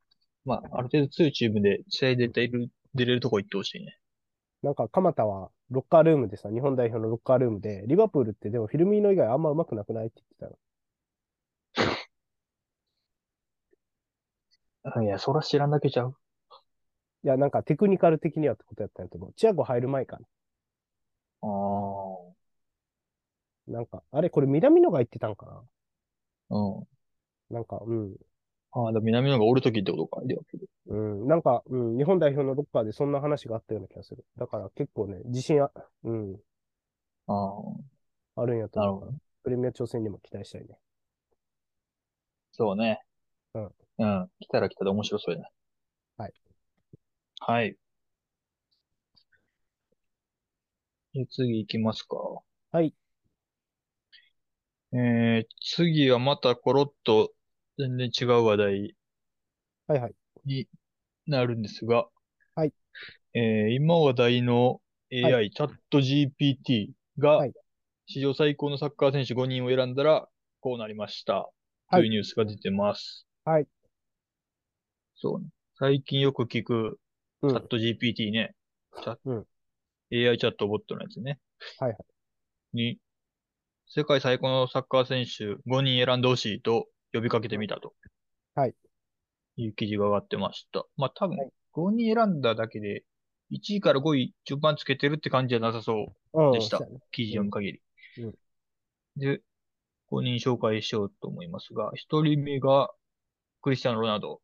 [0.45, 3.97] まあ、ある程度強いチームで試合で出る、出れるとこ行ってほしいね。
[4.65, 10.57] なんか、鎌田はロッカールームでさ、日本代表のロッカールームで、リバプールってでもフィルミーノ以外あんま上手くなくないって言って
[14.83, 15.03] たの。
[15.03, 16.15] いや、そら知らんだけちゃう。
[17.23, 20.19] いや、なんかテクニカル的にはってことやったんやけど、チアゴ入る前か
[21.41, 22.35] ああ。
[23.67, 23.73] な。
[23.79, 25.63] なんか、あれ、これ南野が言ってたんか
[26.49, 26.79] うん。
[27.49, 28.17] ななんか、うん。
[28.75, 30.21] ああ、だ南野がおるときってことか。
[30.87, 31.27] うん。
[31.27, 31.97] なんか、うん。
[31.97, 34.25] 日本代表のロッカーでそんな話があったような気がする。
[34.37, 35.71] だから結構ね、自信あ、
[36.03, 36.35] うん。
[37.27, 37.53] あ
[38.35, 38.99] あるんやとあ、なる思う。
[38.99, 39.17] ほどね。
[39.43, 40.77] プレミア挑戦にも期待したいね。
[42.51, 43.01] そうね。
[43.53, 43.71] うん。
[43.99, 44.29] うん。
[44.39, 45.49] 来たら来たで面白そうやね。
[46.17, 46.33] はい。
[47.39, 47.77] はい。
[51.13, 52.17] で次行きますか。
[52.71, 52.93] はい。
[54.93, 57.31] えー、次はまたコロッと
[57.77, 58.95] 全然違う話題
[59.87, 60.13] はいはい。
[60.45, 60.67] に
[61.27, 62.07] なるんですが、
[62.55, 62.73] はい。
[63.33, 67.53] えー、今話題の AI、はチャット GPT がはい
[68.07, 70.27] 史上最高のサッカー選手5人を選んだら
[70.59, 71.49] こうなりました。
[71.91, 73.27] というニュースが出てます。
[73.43, 73.67] はい。
[75.15, 75.47] そうね。
[75.77, 76.99] 最近よく聞く
[77.41, 77.49] うん。
[77.49, 78.53] チャット GPT ね。
[79.01, 79.45] チャうん
[80.11, 81.39] AI チャットボットのやつね。
[81.79, 81.97] はいはい。
[82.73, 82.99] に、
[83.87, 87.93] 世界最高のサッカー選手5人選んでほしいと呼びかけてみたと。
[88.55, 88.75] はい。
[89.57, 90.85] いう記事が上がってました。
[90.97, 93.03] まあ多分はい、5人選んだだけで、
[93.51, 96.51] 1位から5位順番つけてるって感じじゃなさそううん。
[96.51, 96.79] でした
[97.11, 97.81] 記事読む限り。
[98.19, 98.33] うん
[99.17, 99.41] で、
[100.11, 102.91] 5人紹介しようと思いますが、1人目が
[103.61, 104.41] クリスティアーノ・ロナウド。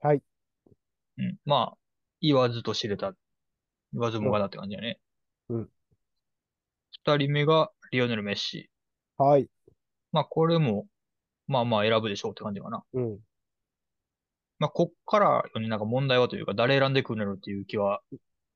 [0.00, 0.22] はい。
[1.18, 1.36] うん。
[1.44, 1.78] まあ、
[2.20, 3.12] 言わずと知れた。
[3.92, 4.98] 言わずもがなって感じだね。
[5.48, 5.68] うん。
[7.06, 8.68] 2人目がリオネル・メッシ。
[9.16, 9.48] はい。
[10.12, 10.86] まあ、これも、
[11.48, 12.84] まあまあ選ぶでしょうって感じかな。
[12.92, 13.18] うん。
[14.58, 18.00] まあ、こっからよね、なんか問題はというか、誰選んでくるんだろうっていう気は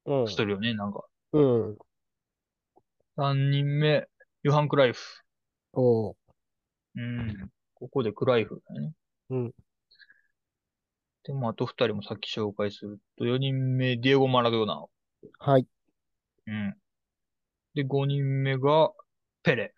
[0.04, 0.28] うん。
[0.28, 1.04] しとるよね、なんか。
[1.32, 1.78] うん。
[3.16, 4.06] 3人目、
[4.42, 5.00] ヨハン・クライフ。
[5.72, 6.14] おー
[6.96, 7.50] うん。
[7.74, 8.92] ここでクライフだね。
[9.30, 9.52] うん。
[11.24, 14.84] で、まあ、あと2人もさっき紹介すると、4人目、ディエゴ・マラドーナ。
[15.38, 15.66] はい。
[16.46, 16.74] うん。
[17.74, 18.92] で、5人目が、
[19.42, 19.74] ペレ。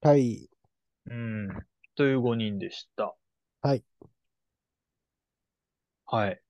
[0.00, 0.48] はい。
[1.06, 1.48] うん。
[1.94, 3.14] という5人でした。
[3.60, 3.84] はい。
[6.06, 6.42] はい。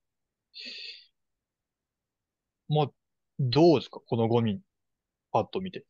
[2.67, 2.91] まあ、
[3.39, 3.99] どうですか？
[4.05, 4.61] この5人。
[5.31, 5.85] パッと見て。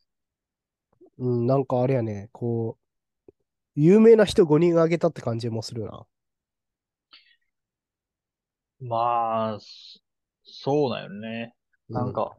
[1.17, 2.83] うん、なんかあれやね、こう、
[3.75, 6.05] 有名な人5人挙げたって感じもするな。
[8.81, 9.99] まあ、そ
[10.45, 11.55] そうだよね。
[11.89, 12.37] うなん、か、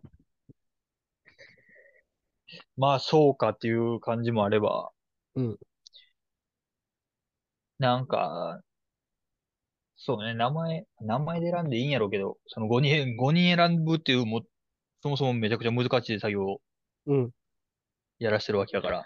[2.76, 4.90] まあ、そうかっていう感じもあれば、
[5.34, 5.58] うん。
[7.78, 8.60] なんか、
[9.96, 14.42] そうね、名前、名前で選んでいいんやろうけど、その5人、5人選ぶっていうも、
[15.02, 16.60] そもそもめちゃくちゃ難しい作業を
[17.06, 17.30] うん。
[18.18, 19.04] やらしてるわけだから、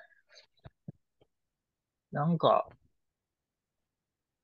[2.13, 2.69] なんか、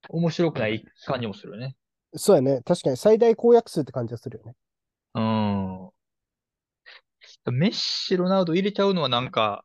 [0.09, 1.77] 面白くない感じもするね。
[2.17, 2.61] そうやね。
[2.63, 4.55] 確かに最大公約数って感じがするよね。
[5.15, 5.91] うん。
[7.53, 9.65] メッシ、ロナウド入れちゃうのはなんか、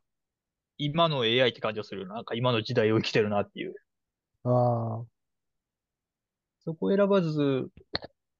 [0.78, 2.08] 今の AI って感じがするよ。
[2.08, 3.74] なんか今の時代を生きてるなっていう。
[4.44, 5.04] ああ。
[6.64, 7.68] そこ選ばず、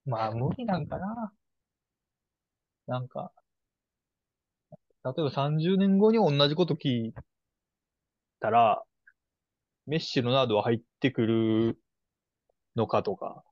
[0.05, 1.33] まあ無理なんかな。
[2.87, 3.33] なんか、
[5.05, 7.15] 例えば30年後に同じこと聞い
[8.41, 8.83] たら、
[9.87, 11.79] メッシ、ロナウドは入ってくる
[12.77, 13.43] のかとか。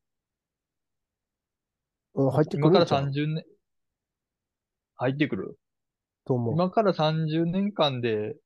[2.14, 3.44] うん、入ってく今からるんちゃう30年、
[4.96, 5.58] 入ってくる？
[6.26, 6.54] と思う。
[6.54, 8.36] 今から30年間で、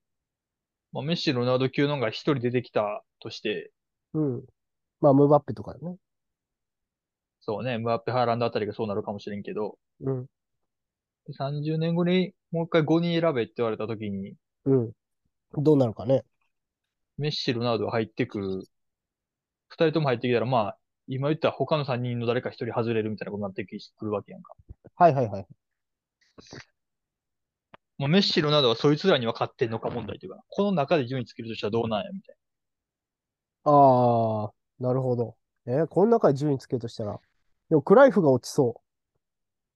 [0.93, 3.73] まあ、メッシ、ロナウド級のが一人出てきたとして、
[4.15, 4.45] うん。
[5.01, 5.97] まあ、ムバッペとかね。
[7.41, 10.27] そうね、ムバッペ、ハーランドあたりがそうなるかもしれんけど、うん。
[11.39, 14.35] 30年後にもう一回5人選べって言われた時に、
[14.65, 14.93] うん。
[15.59, 16.25] どうなるかね。
[17.19, 18.65] メッシ、ロナウドが入ってくる。
[19.69, 24.55] 二人とも入ってきたら、まあ、今言ったら他の3人の誰か一人外れるみたいなことになってくるわけやんか。
[24.97, 25.47] はいはいはい。
[27.99, 32.37] まあ、メッシ、ロナウドはそいつらには勝ってんのか問題というか、この中で順位つけるとしたらどうなんやみたい
[33.65, 35.37] ああ、なるほど。
[35.67, 37.21] えーこの中で順位つけるとしたら。
[37.69, 38.81] でも、クライフが落ちそ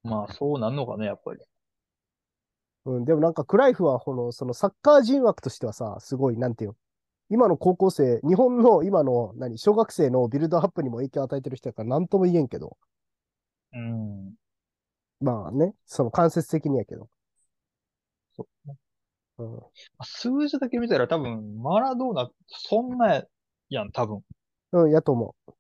[0.05, 0.11] な。
[0.11, 1.41] まあ、そうなんのかね、やっぱり。
[2.85, 2.93] う。
[2.93, 3.05] うん。
[3.05, 6.77] でもなんか、クライフは、この、そのサッカー人枠としてはさ、すごい、なんていうの
[7.31, 12.79] 今の高校生、日本の今の何、小学生のビルドアップにも影響を与えてる人だから何とも言えんけど、
[13.73, 14.35] うん。
[15.21, 17.09] まあね、その間接的にやけど。
[18.37, 18.77] そうね
[19.39, 19.61] うん。
[20.05, 23.25] 数字だけ見たら多分、マラドーナ、そんな
[23.69, 24.21] やん、多分。
[24.73, 25.53] うん、やと思う。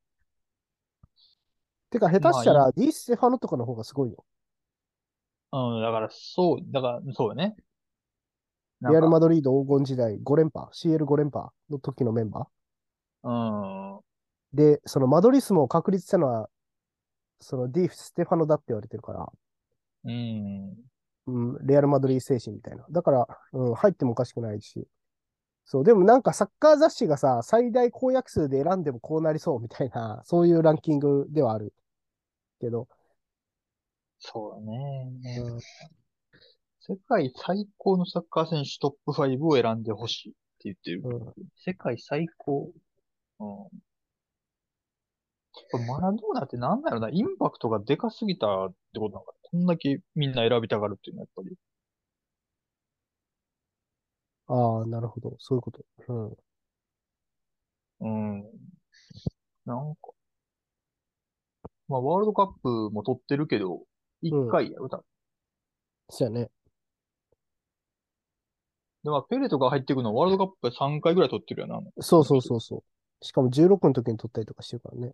[1.90, 4.24] てか、下手したまら、ディ・ステファノとかの方がすごいよ。
[5.52, 7.56] うん、だから、そう、だから、そうよね。
[8.80, 12.48] なんレアル・かマドリード黄金時代5連覇、CL5 連覇の時のメンバ
[13.22, 13.96] うん。
[13.96, 14.00] ー。
[14.52, 16.50] で、そのマドリスモを確立したのは、
[17.40, 19.32] そのディ・ステファノだって言われてるから、
[20.04, 20.74] うん。
[21.26, 22.86] うん、レアル・マドリー精神みたいな。
[22.90, 24.86] だから、うん、入ってもおかしくないし。
[25.66, 31.74] そう、でもなんかサッカー雑誌がさ、最大公約数で選んでもこうなりそうみたいな、 そういうランキングではある
[32.60, 32.88] けど、
[34.18, 35.10] そうだね。
[35.40, 35.60] うん、
[36.80, 41.02] 世界最高のサッカー選手トップ5を選んでほしいって言ってる。
[41.04, 42.72] うん世界最高。
[43.40, 43.68] うん。
[45.86, 49.38] マラドーナってなんだろうな、インパクトがでかすぎたってことなのかな。
[49.50, 51.56] こんだけみんな選びたがるっていうのはやっぱり。
[54.48, 55.84] ああ、なるほど、そういうこと。
[56.08, 56.36] うん。
[58.00, 58.42] うん。
[59.64, 60.12] なんか。
[61.88, 63.82] まあ、ワールドカップも取ってるけど、
[64.22, 65.04] 一回やろ、多分。
[66.10, 66.50] そうやね。
[69.04, 71.80] で、まあ、ペレとか入ってくるのはワールドカップ3回ぐらい取ってるよな。
[71.80, 73.24] だそうそうそうそう。
[73.24, 75.12] しかも16の時に撮ったりとかしてるからね。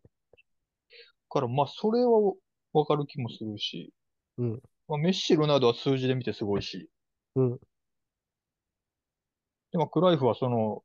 [1.29, 2.35] から、まあ、それは
[2.73, 3.93] わかる気もするし。
[4.39, 4.63] うん。
[4.89, 6.89] まあ、メッシ、ロナウドは数字で見てすごいし。
[7.37, 7.61] うん。
[9.73, 10.83] で、まあ、クライフはその、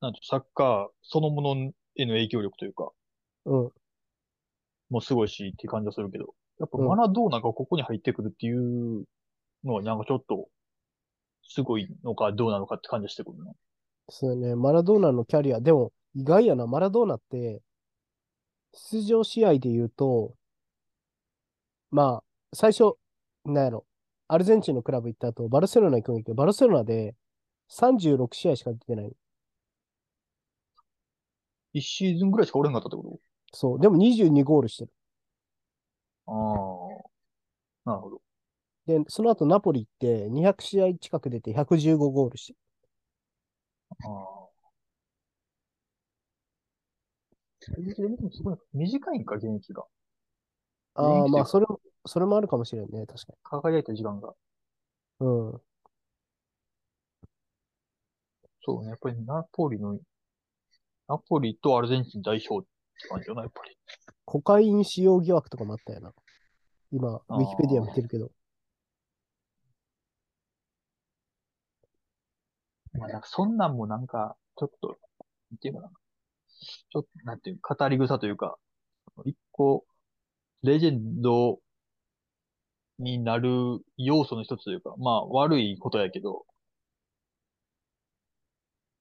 [0.00, 2.90] なんてサッカーそのものへの影響力というか、
[3.46, 3.70] うん。
[4.90, 9.04] もうすごいしっていう感じがするけど、やっぱうんマラドーナがここに入ってくるっていう
[9.64, 10.48] のはなんかちょっと、
[11.46, 13.52] すごいのかどうなのかって感じがしてくるな。
[14.08, 14.54] そうやね。
[14.54, 15.60] マラドーナのキャリア。
[15.60, 16.66] でも、意外やな。
[16.66, 17.60] マラドーナって、
[18.72, 20.34] 出場試合で言うと、
[21.90, 22.94] まあ、最初、
[23.44, 23.86] なんやろ。
[24.26, 27.14] アルゼンチンのクラブ行った後、バルセロナ行くんだけど、バルセロナで
[27.68, 29.16] 36試合しか出てない。
[31.74, 33.20] 一シーズンぐらいしかおれんかったってこ
[33.52, 33.80] そう。
[33.80, 34.92] でも22ゴールしてる。
[36.26, 37.08] とあ
[37.88, 37.90] あ。
[37.90, 38.22] なるほど。
[38.86, 42.58] で、その後ナポリ行って200試合近く出て115ゴールしてる。
[44.04, 44.64] ああ。
[47.60, 49.84] 現役で見てもすごいな短いんか、現役が。
[50.94, 53.06] ああ、まあ、それも、それもあるかもしれんね。
[53.06, 54.34] 確か輝いた時間が。
[55.20, 55.26] に。
[55.26, 55.62] うん。
[58.64, 58.90] そうね。
[58.90, 59.98] やっぱりナポリの、
[61.08, 62.68] ナポリとアルゼンチン代表っ
[63.02, 63.76] て感じよな、やっぱり。
[64.24, 66.12] コカイン使用疑惑とかもあったよな。
[66.90, 68.30] 今、ウィキペディア見てるけど。
[72.94, 74.96] まあ、なんかそんなんもなんか、ちょっと、
[75.50, 75.92] なんていうのかな。
[76.48, 78.56] ちょっと、なんていう、語り草というか、
[79.24, 79.84] 一個、
[80.62, 81.60] レジェンド
[82.98, 86.46] になる要素の一つというか、まあ、悪いことやけど、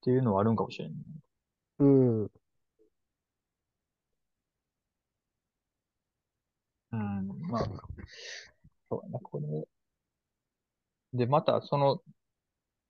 [0.04, 0.98] っていうのはあるんかもしれんね。
[1.80, 2.24] うん。
[2.24, 2.28] う
[6.96, 7.66] ん、まあ、
[8.90, 9.64] そうだな、これ。
[11.14, 12.00] で、また、その、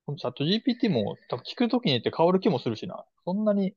[0.08, 3.06] このチャット GPT も多分聞くときによって変わる気もするしな。
[3.26, 3.76] そんなに、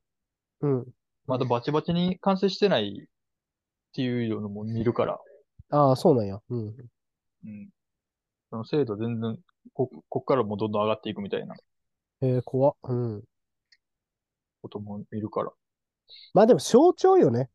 [0.61, 0.85] うん。
[1.27, 3.07] まだバチバチに完成してないっ
[3.93, 5.19] ていうのも見るから、
[5.69, 6.39] ああ、そうなんや。
[6.49, 6.67] うん。
[7.45, 7.69] うん。
[8.49, 9.37] その精度全然、
[9.73, 11.55] こ、こっからもどんどん上がっていくみたいな
[12.21, 12.75] えー、怖っ。
[12.83, 13.23] うん。
[14.61, 15.51] ことも見るから。
[16.33, 17.49] まあでも象徴よね。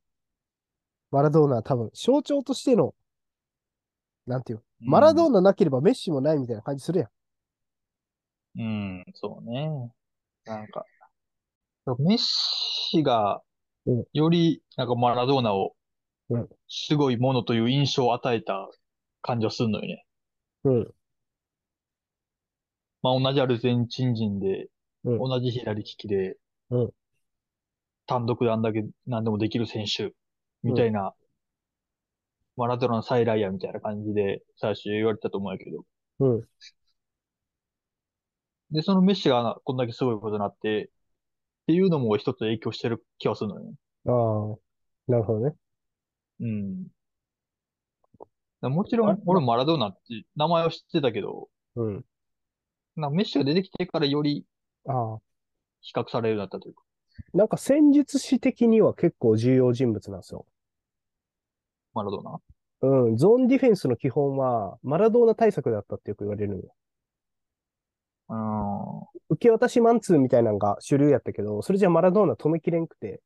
[1.10, 2.94] マラドーナは多分、象徴としての、
[4.26, 7.08] なんていうの、マラドーナなければメッシもないみたいな感じするやん。
[8.60, 9.92] うん、そうね。
[10.44, 10.84] なんか、
[11.98, 13.42] メッシが
[13.84, 15.74] うん、より、なんかマラドーナを
[16.30, 18.70] うん、すごいものという印象を与えた
[19.20, 20.06] 感じはするのよね。
[20.64, 20.94] うん。
[23.03, 24.68] まあ同じアルゼンチン人で、
[25.05, 26.36] うん同じ左利きで、
[26.70, 26.90] うん
[28.07, 30.12] 単独であんだけ何でもできる選手、
[30.62, 31.14] みたいな、
[32.57, 35.84] マラドーナの再来やみたいな感じで最初言われてたと思うんやけど、
[36.20, 36.42] うん。
[38.70, 40.88] で、そのメッシがこんだけすごいことになって、っ
[41.66, 43.72] ていうのも一つ影響してる気がするのよね。
[44.07, 45.55] ああ、なるほどね。
[46.40, 46.86] うん。
[48.62, 50.00] もちろあん、俺もマラドーナって
[50.36, 52.05] 名前は知ってたけど、うん。
[52.97, 54.45] なメッシが出てきてからより
[54.86, 55.18] ああ。
[55.80, 56.82] 比較されるようになったというか、
[57.34, 60.47] なんか戦術師的には結構重要人物なんですよ。
[61.95, 62.38] マラドーナ？
[62.82, 63.16] うん。
[63.16, 66.74] ゾーンディフェンスの基本は、マラドーナ対策だったってよく言われるのよ。
[68.28, 73.20] あ受け渡しマンツーみたいなのが主流やったけど、それじゃマラドーナ止めきれんくて、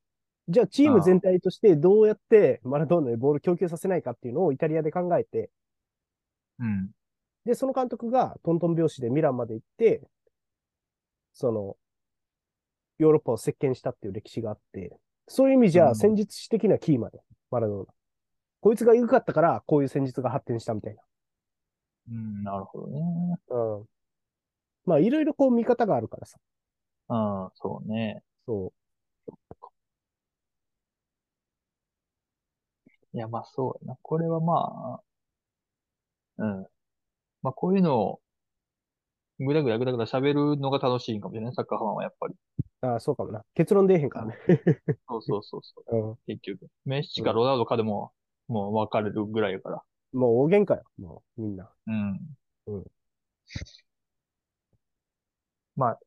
[0.49, 5.51] じゃあチーム全体としてどうやってマラドーナにボール供給させないかっていうのをイタリアで考えて、
[6.59, 6.91] うん。
[7.47, 10.03] で、その監督がトントン拍子でミランまで行って、
[11.32, 11.76] その、
[12.99, 17.20] ヨーロッパを席巻したっていう歴史があって、そういう意味じゃうん戦術師的なキーマンや、
[17.53, 17.94] マラドーナ。
[18.61, 20.97] こいつが良かったから、こういう戦術が発展したみたい
[22.09, 23.01] うん、なるほどね。
[23.49, 23.57] な。
[23.57, 23.86] うん。
[24.84, 26.38] まあ、いろいろこう見方があるからさ。
[27.09, 28.22] ああ、そうね。
[28.44, 28.72] そ
[33.12, 33.99] いや、まあそうやな。
[34.03, 35.01] これはま
[36.38, 36.66] あ、うん。
[37.47, 38.20] まあこういうのを、
[39.38, 41.55] ぐだぐだぐだぐだ喋るのが楽しいんかもしれない。
[41.55, 42.34] サッカーファンはやっぱり。
[42.34, 42.86] う。
[42.86, 43.44] ああ、そうかもな。
[43.55, 44.36] 結論出えへんからね。
[45.09, 46.09] そうそうそうそう。
[46.09, 46.16] うん。
[46.26, 46.66] 結局。
[46.84, 48.11] メッシかロナウドかでも、
[48.49, 49.84] もう分かれるぐらいやから。
[50.12, 50.82] もう大喧嘩よ。
[50.99, 51.70] もう、みんな。
[51.86, 52.36] うん。
[52.66, 52.84] うん
[55.76, 56.01] まあ、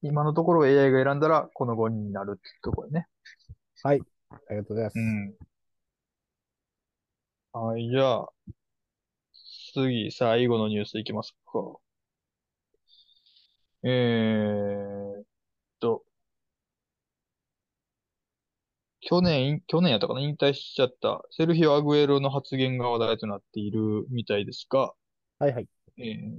[0.00, 3.08] 今のところ AI が選んだら、この5人になるってところね。
[4.30, 4.98] ありがとうございます。
[4.98, 5.34] うん。
[7.52, 8.28] はい、じゃあ、
[9.72, 11.76] 次、最後のニュースいきますか。
[13.84, 15.24] えーっ
[15.80, 16.04] と、
[19.00, 20.20] 去年、去年やったかな？
[20.20, 21.22] 引退しちゃった。
[21.30, 24.92] セルヒオ・アグエロの発言が話題となっているみたいですが、
[25.38, 25.68] はいはい。
[25.98, 26.30] えー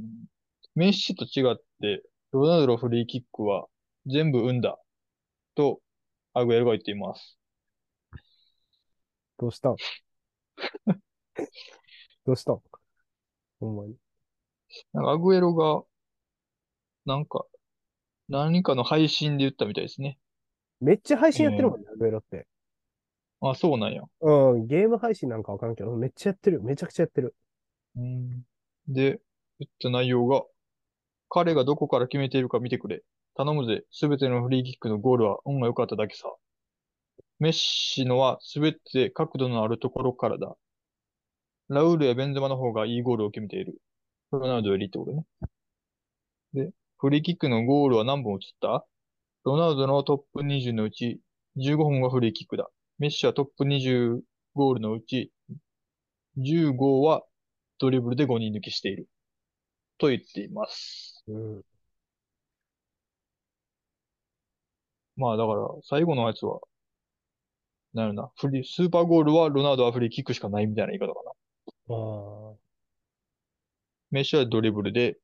[0.76, 3.68] メッシと違って、ロナウドのフリーキックは
[4.08, 4.80] 全部運だ、
[5.56, 5.82] と、
[6.34, 7.38] アグエロが言っています。
[9.38, 9.76] どうしたん？
[12.26, 12.62] どうしたん？
[13.64, 13.96] ほんまに。
[14.94, 15.84] なんかアグエロが、
[17.06, 17.46] なんか、
[18.30, 20.18] 何かの配信で言ったみたいですね。
[20.80, 22.48] めっちゃ配信やってるもんね、アグエロって。
[23.42, 24.04] あ、そうなんや。
[24.22, 26.62] うん、ゲーム配信なんかわかんけど、めっちゃやってる。
[26.62, 27.36] めちゃくちゃやってる。
[27.96, 28.44] うん
[28.88, 29.22] で、
[29.60, 30.44] 言った内容が、
[31.30, 33.04] 彼がどこから決めているか見てくれ。
[33.36, 33.84] 頼むぜ。
[33.92, 36.34] すべてのフリーキックのゴールは運が良かっただけさ。
[37.40, 40.56] メッシのはすべて角度のあるところからだ。
[41.70, 43.76] ラウールやベンゼマの方がいいゴールを決めている。
[44.32, 45.26] ロナウドよりってことね。
[46.54, 48.86] で、フリーキックのゴールは何本映った？
[49.44, 51.20] ロナウドのトップ20のうち
[51.58, 52.70] 15本がフリーキックだ。
[53.00, 54.22] メッシはトップ20
[54.54, 55.32] ゴールのうち
[56.38, 57.24] 15は
[57.80, 59.08] ドリブルで5人抜きしている。
[59.98, 61.24] と言っています。
[61.28, 61.62] うん。
[65.16, 66.60] まあだから、最後のやつは、
[67.94, 68.32] なるな。
[68.38, 71.32] フリー、スーパーゴールはロナウドはフリーキックしかないみたいな言い方かな。
[71.90, 72.54] ああ。
[74.12, 75.18] メッシはドリブルで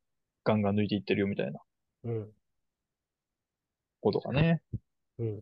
[0.44, 1.60] ガンガン抜いていってるよみたいな
[2.06, 2.32] うん。
[4.02, 4.62] ことかね。
[5.20, 5.42] うん。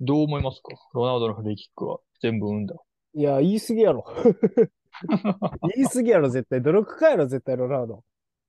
[0.00, 0.74] どう思いますか？
[0.92, 2.74] ロナウドのフリーキックは全部運だ。
[3.14, 4.04] いや、言い過ぎやろ。
[5.74, 6.60] 言い過ぎやろ、絶対。
[6.62, 8.04] 努力家やろ、絶対、ロナウド。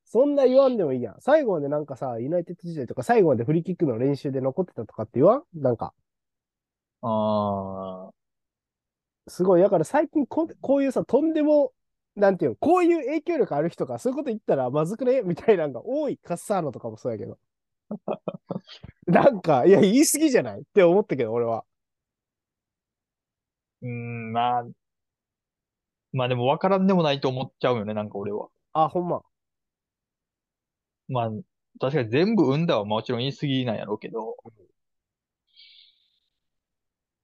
[0.06, 1.22] そんな言わんでもいいやん。
[1.22, 5.62] 最後までなんかさ、ユナイテッド時代とか最後までフリーキックの練習で残ってたとかって言わん？
[5.62, 5.94] なんか、
[7.02, 8.10] あ
[9.28, 9.62] すごい。
[9.62, 11.74] だから最近こう、こういうさ、とんでも、
[12.16, 16.18] なんていうの、こういう影響力ある人がそういうこと言ったらまずくねみたいなのが多い。
[16.18, 17.38] カッサーノとかもそうやけど。
[19.08, 21.66] なんか、いや、言い過ぎじゃないって思ったけど、俺は。
[23.82, 23.86] ー。
[23.88, 24.66] うーん、まあ、
[26.14, 28.50] まあでも分からんでもないと思っちゃうよね、なんか俺は。
[28.74, 29.22] あ、ほんま。
[31.10, 31.30] まあ、
[31.80, 34.36] 確かに全部運だはもちろん言い過ぎなんやろうけど、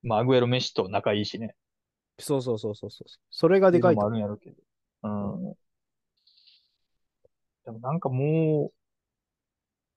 [0.03, 1.55] まあ、アグエロ、メッシと仲いいしね。
[2.19, 3.09] そうそうそうそうそう。
[3.29, 4.55] それがでかいあるんやろうけど。
[5.03, 5.07] う
[5.51, 5.53] ん。
[7.65, 8.71] でもなんかも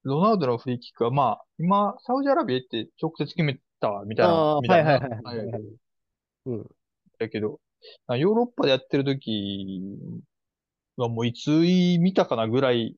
[0.04, 4.92] う、ロナウドのフリーキックはまあ、今、サウジアラビア行って直接決めたみたいな、ああ、みたいな。
[4.92, 5.62] はいはいはいはいはい。
[6.46, 6.66] うん。
[7.18, 7.60] だけど、
[8.06, 9.80] あヨーロッパでやってる時
[10.96, 12.96] はもういつ見たかなぐらい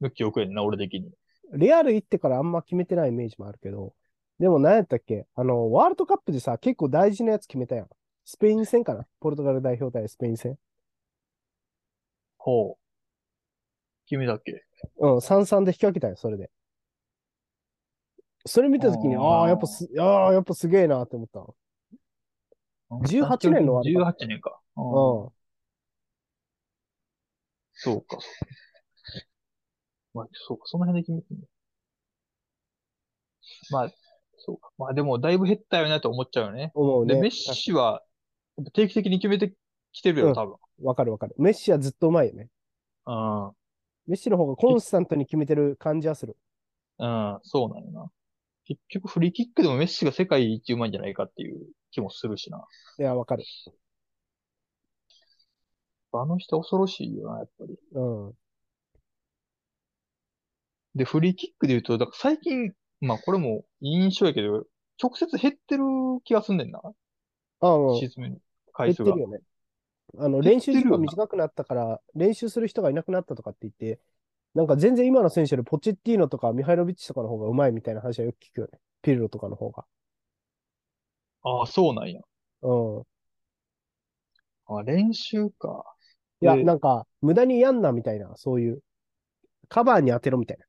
[0.00, 1.10] の記憶やねんな、俺的に。
[1.52, 3.94] レアル行ってからあんま決めてないイメージもあるけど、
[4.40, 5.26] でも何やったっけ？
[5.36, 7.88] あの、ワールドカップでさ、結構大事なやつ決めたやん。
[8.24, 9.06] スペイン戦かな？
[9.20, 10.58] ポルトガル代表対スペイン戦。
[12.38, 12.78] ほう。
[14.06, 14.64] 決めたっけ？
[14.98, 16.50] うん、3-3で引き分けたよ、それで。
[18.46, 21.54] それ見たときに、あーあやっぱす、ああ、やっぱすげえなって思ったの。
[22.90, 24.60] 18年のワールドカ18年か。
[24.76, 25.30] うんうん。
[27.72, 28.18] そうか。
[30.12, 31.46] まあ、そうか、その辺で決めてんだ
[33.70, 33.90] まあ、
[34.36, 34.70] そうか。
[34.76, 36.66] まあでも、だいぶ減ったよねと思っちゃうよね。
[36.66, 37.20] で、思うね。
[37.20, 38.02] メッシは、
[38.72, 39.54] 定期的に決めて
[39.92, 40.56] きてるよ、うん多分。
[40.82, 41.34] わかるわかる。
[41.38, 42.48] メッシはずっとうまいよね。
[43.06, 43.52] うん。
[44.06, 46.36] メッシの方がコンスタントに決めてる感じはする。
[46.98, 48.10] うん、そうなんよな。
[48.66, 52.64] 結局、フリーキックでもメッシが世界一うまいんじゃないかっていう気もするしな。
[52.98, 53.44] いや、わかる。
[56.12, 57.76] あの人恐ろしいよな、やっぱり。
[57.92, 58.32] うん。
[60.94, 64.64] で、フリーキックで言うと、だから最近、まあこれも印象やけど、
[65.02, 65.82] 直接減ってる
[66.24, 66.80] 気がすんねんな。
[67.64, 68.40] ああ、もう沈む減
[68.72, 69.20] 回数がってる。
[69.22, 69.40] よね。
[70.18, 74.00] あの、練習時減ってるよな間短くなったから、練習する人がいなくなったとかって言って、
[74.54, 78.78] なんか全然今の選手よりポチッティーノとかミハイロビッチとかの方がうまいみたいな話はよく聞くよね。
[79.02, 79.84] ピルロとかの方が。
[81.42, 82.20] ああ、そうなんや。
[82.62, 83.02] うん。
[84.66, 85.84] あ、練習か。
[86.40, 88.80] いや、でなんか、無駄にやんなみたいな、そういう、
[89.68, 90.64] カバーに当てろみたいな。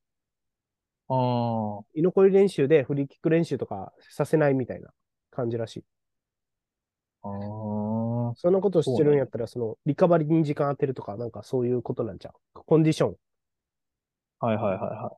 [1.07, 4.89] ああ、居残り練習でフリーキック練習とかさせないみたいな
[5.31, 5.83] 感じらしい。
[8.35, 12.33] そんなことをしてるんやったら、その、リカバリーに時間当てるとか、なんかそういうことなんちゃう？
[12.65, 13.15] コンディション。
[14.39, 15.17] はいはいはいは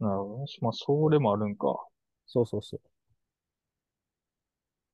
[0.00, 0.04] い。
[0.04, 0.46] なるほどね。
[0.60, 1.76] まあ、それもあるんか。
[2.26, 2.80] そうそうそう。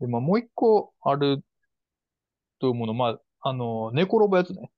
[0.00, 1.44] で、まあ、もう一個ある
[2.58, 4.70] と思うの、まあ、あの、寝転ぶやつね。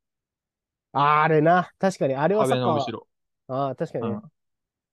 [0.92, 1.70] あーあれな。
[1.78, 3.06] 確かに、あれはサッカーは壁の後ろ。
[3.48, 4.14] ああ、確かにね。
[4.14, 4.22] うん。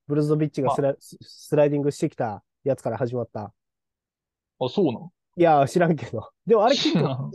[0.07, 3.53] ブルゾビッチがスラ,、ススライディングしてきたやつから始まった。
[4.59, 5.11] あ、そうなの？
[5.37, 6.31] いやー、知らんけど。
[6.45, 7.31] でもあれ結構、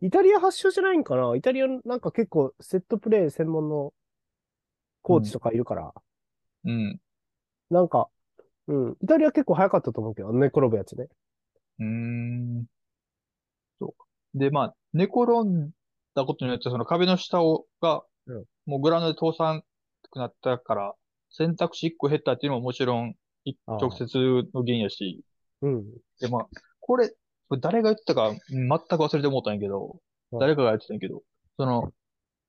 [0.00, 1.34] イタリア発祥じゃないんかな？
[1.36, 3.92] イタリアなんか結構セットプレー専門の
[5.02, 5.92] コーチとかいるから、
[6.64, 7.00] うん。
[7.70, 8.08] なんか、
[8.68, 11.08] うん、イタリア結構早かったと思うけど、寝転ぶやつね。
[11.78, 12.66] うーん。
[13.80, 13.94] そ
[14.34, 14.38] う。
[14.38, 15.70] で、まあ、寝転ん
[16.14, 19.62] だことによって、その壁の下を、が、うんもうグラウンドで通さな
[20.08, 20.94] くなったから、
[21.30, 24.06] 選択肢1個減ったっていうのももちろん、いああ直接
[24.54, 25.24] の原因やし、
[25.62, 25.84] うん。
[26.20, 27.12] で、まあ、これ、
[27.52, 29.98] これ誰が言ってたか全く忘れてもうたんやけど、
[30.32, 31.22] うん誰かが言ってたんやけど、
[31.58, 31.92] その、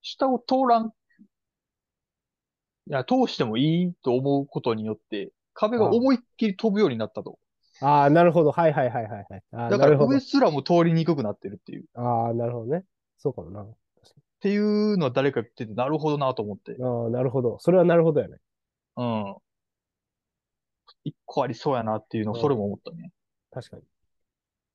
[0.02, 0.92] 下を通らん、い
[2.86, 7.38] や、通してもいいと思うことによって、壁が思いっきり飛ぶようになったと。
[7.82, 8.54] ああ、なるほど。
[8.54, 9.44] はいはいはいはいはい。
[9.52, 10.22] だからなるほど上。
[10.22, 11.82] すらも通りにくくなってるっていう。
[11.82, 12.86] っああ、なるほどね。
[13.18, 13.66] そうかもな。
[14.40, 16.78] ていうのは誰か言ってて、なるほどなと思って。
[16.82, 17.58] ああ、なるほど。
[17.60, 18.38] それはなるほどやね。
[18.96, 19.36] うん。
[21.04, 23.12] 一個ありそうやなっていうのを、うんそれも思ったね。
[23.52, 23.84] 確かに。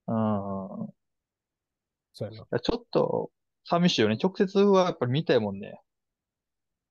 [0.09, 0.89] うん。
[0.89, 0.93] い
[2.13, 2.47] そうやな。
[2.51, 3.31] やちょっと、
[3.65, 4.19] 寂しいよね。
[4.23, 5.81] 直接はやっぱり見たいもんね。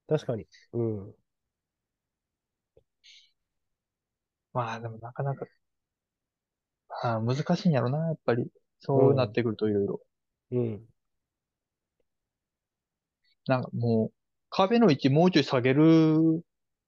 [0.08, 0.48] 確かに。
[0.74, 1.16] うん。
[4.54, 5.46] まあでもなかなか、
[7.04, 8.52] あー難しいんやろな、やっぱり。
[8.80, 10.02] そうなってくるといろいろ。
[10.52, 10.88] うん。
[13.48, 14.14] なんかもう、
[14.50, 16.44] 壁の位置もうちょい下げる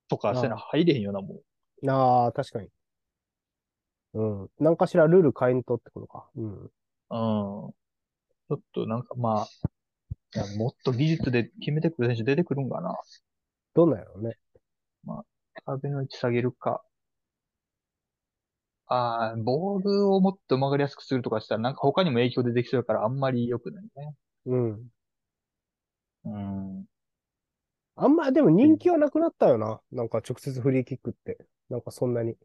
[0.10, 1.44] とかせなあ入れへんよな、もう。
[1.90, 2.70] ああ、確かに。
[4.14, 4.50] うん。
[4.60, 6.30] 何かしらルール変えんとってことか。
[6.36, 6.64] うん。
[6.64, 6.70] うん。
[6.70, 9.48] ちょっとなんかまあ、
[10.36, 12.96] いやもっと技術で決めてくる選手出てくるんかな。
[13.76, 14.38] どうなんやろうね。
[15.66, 16.82] 壁の位置下げるか。
[18.88, 24.16] ああ、ボールをもっと曲がりやすくするとかしたら、なんか他にも影響出てきそうだからあんまり良くないね。
[24.48, 24.90] うん。
[26.26, 26.86] うん。
[27.96, 29.80] あんま、でも人気はなくなったよな。
[29.92, 31.38] なんか直接フリーキックって。
[31.70, 32.36] なんかそんなに。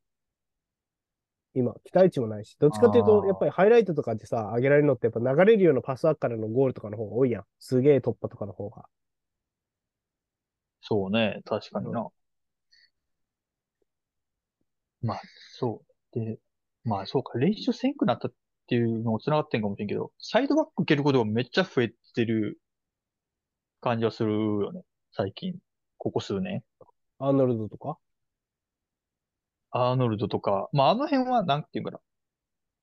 [1.55, 2.57] 今、期待値もないし。
[2.59, 7.45] どっちかっていうと、やっぱりハイライトとかでさ、上げられるのってやっぱ流れるようなパスワークからのゴールとかの方が多いやん。
[7.61, 8.87] すげえ突破とかの方が。
[10.81, 11.41] そうね。
[11.45, 12.09] 確かにな。
[15.03, 15.21] まあ、
[15.59, 15.83] そ
[16.13, 16.19] う。
[16.19, 16.39] で、
[16.85, 17.39] まあそうか。
[17.39, 18.33] 練習せんくなったっ
[18.67, 22.59] ていうのも繋がってんかもしれんけど、サイドバック受けることがめっちゃ増えてる
[23.81, 24.83] 感じはするよね。
[25.13, 25.55] 最近。
[25.99, 26.63] ここ数年。
[27.19, 27.97] アーノルドとか？
[29.77, 31.99] アーノルドとか、まああの辺はなんていうかな。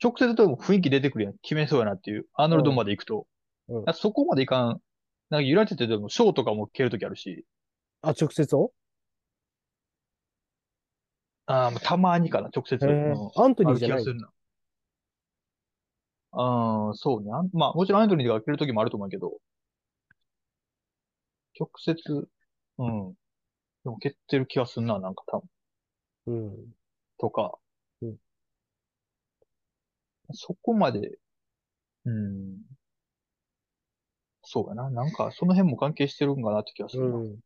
[0.03, 1.33] 直接でも雰囲気出てくるやん。
[1.41, 2.25] 決めそうやなっていう。
[2.33, 3.27] アーノルドまで行くと。
[3.69, 4.81] うんあそこまでいかん。
[5.29, 7.45] なんかユナイテッドでもショーとかも蹴るときあるし。
[8.01, 8.73] あ、直接を？
[11.45, 12.85] ああ、まあたまにかな、直接。
[12.85, 14.05] うんアントニあーじゃない？
[16.33, 17.29] ああ、そうね。
[17.53, 19.33] まあ、もちろんアントニーが蹴るときもあると思うけど、
[21.59, 22.27] 直接、
[22.79, 23.13] うん。
[23.83, 25.49] でも蹴ってる気がするな、なんか多分。
[26.27, 26.73] うん。
[27.21, 27.57] とか。
[28.01, 28.17] うん
[30.33, 31.19] そこまで、
[32.05, 32.61] うん。
[34.43, 34.89] そうかな。
[34.89, 37.17] なんか、その辺も関係してるんかなって気がするな。
[37.17, 37.39] うん。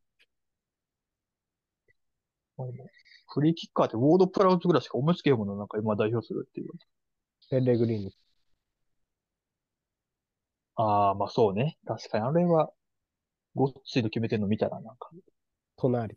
[3.28, 6.70] フリーキッカーってウォードプラウズぐらいしか思いつけへんものなんか今代表するっていう。
[7.50, 8.16] ペレグリーニ。
[10.76, 11.76] ああ、まあそうね。
[11.86, 12.70] 確かにあれは、
[13.54, 15.10] ごっついの決めてんの見たらなんか。
[15.76, 16.16] 隣。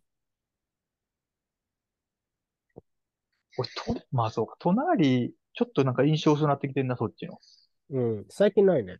[3.57, 4.55] 俺、と、まあそうか。
[4.59, 7.39] 隣、ちょっとなんか印象薄くなってきてんな、そっちの。
[7.91, 8.25] うん。
[8.29, 8.97] 最近ないね。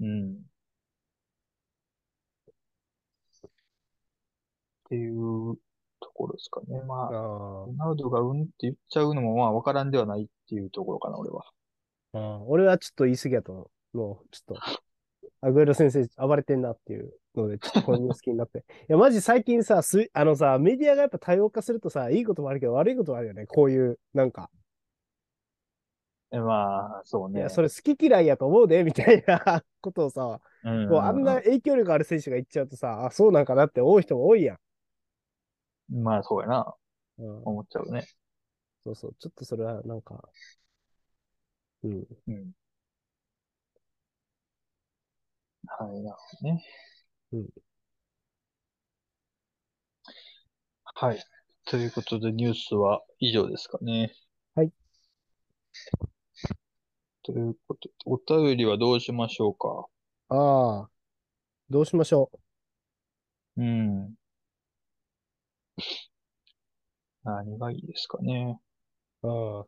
[0.00, 0.32] うん。
[0.32, 0.36] っ
[4.90, 5.56] ていう
[6.00, 6.80] ところですかね。
[6.82, 11.44] まあ、ああロナウドがうんって言っちゃうのもまあわからんではないっていうところかな、俺は。
[12.12, 12.42] ああ。
[12.44, 13.98] 俺はちょっと言い過ぎやと思う。
[13.98, 14.60] もう、ちょっと。
[15.42, 18.64] アグエロ先生暴れてんなっていうので、ちょっとこのニュース気になって。
[18.88, 23.46] いや、マジ最近さ、す、あのさ、メディアがやっぱ多様化するとさ、いいこともあるけど悪いこともあるよね。
[23.46, 24.50] こういう、なんか、
[26.32, 27.40] えまあ、そうね。
[27.40, 34.58] いや、それ好き嫌いやと思うで、みたいな ことをさ、うんこうあんな影響力ある選手が言っちゃうとさ、あ、そうなんかなって思う人も多いや
[35.88, 36.02] ん。
[36.02, 36.74] まあ、そうやな。
[37.18, 38.06] うん、思っちゃうね。
[38.84, 39.14] そうそう。
[39.18, 40.28] ちょっとそれはなんか、
[41.82, 42.06] うん。
[42.28, 42.52] うん。
[45.78, 46.64] はい、なるほどね。
[47.32, 47.48] うん。
[50.84, 51.24] はい。
[51.66, 54.12] ということで、ニュースは以上ですかね。
[54.54, 54.72] はい。
[57.22, 59.86] ということで、お便りはどうしましょうか？
[60.28, 60.90] ああ、
[61.70, 62.30] どうしましょ
[63.56, 64.16] うん。
[67.24, 68.60] 何がいいですかね。
[69.22, 69.28] う。
[69.28, 69.66] ああ、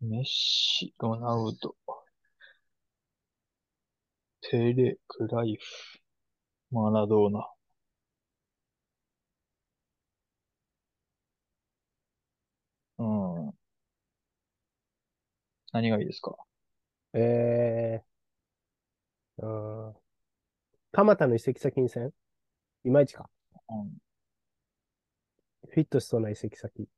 [0.00, 1.74] メッシ、ロナウド、
[4.50, 5.98] ペレ、クライフ、
[6.70, 7.46] マラドーナ。
[12.98, 13.52] うん。
[15.72, 16.36] 何がいいですか？
[17.14, 18.02] え
[19.38, 19.94] えー、うん。
[20.92, 22.12] 蒲田の移籍先にせん？
[22.84, 23.28] いまいちか。
[23.68, 23.98] うん。
[25.68, 26.88] フィットしそうな移籍先。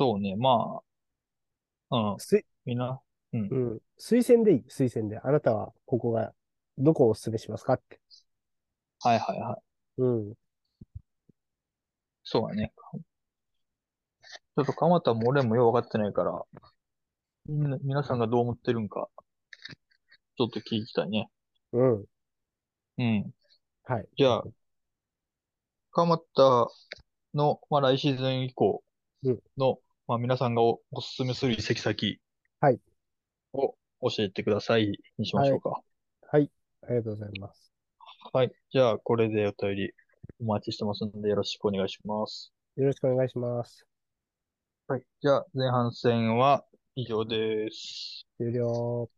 [0.00, 0.80] そうね、ま
[1.90, 2.20] あ、うん。
[2.20, 3.02] すみんな、
[3.34, 3.48] うん。
[3.50, 3.80] うん。
[3.98, 4.64] 推薦でいい？
[4.70, 5.18] 推薦で。
[5.18, 6.32] あなたはここが、
[6.78, 8.00] どこをお勧めしますかって。
[9.02, 9.58] はいはいは
[9.98, 10.00] い。
[10.00, 10.34] うん。
[12.24, 12.72] そうだね。
[12.96, 16.42] ちょっと蒲田も俺もよう分かってないから、
[17.44, 19.10] みんな、皆さんがどう思ってるんか、
[20.38, 21.28] ちょっと聞きたいね。
[21.72, 22.04] うん。
[22.96, 23.34] うん。
[23.84, 24.08] はい。
[24.16, 24.44] じゃあ、
[25.92, 26.68] 蒲田
[27.34, 28.82] の、まあ、来シーズン以降
[29.22, 29.78] うんの、
[30.10, 32.18] まあ、皆さんがお、おすすめする移籍先
[32.60, 32.80] はい
[33.52, 33.76] を
[34.10, 35.80] 教えてくださいにしましょうか。
[36.32, 36.50] はい。
[36.82, 37.72] ありがとうございます。
[38.32, 38.50] はい。
[38.72, 39.92] じゃあ、これでお便り
[40.40, 42.52] お待ちしてますので、よろしくお願いします。
[42.74, 43.86] よろしくお願いします。
[44.88, 45.04] はい。
[45.22, 46.64] じゃあ、前半戦は
[46.96, 48.26] 以上です。
[48.36, 49.08] 終了。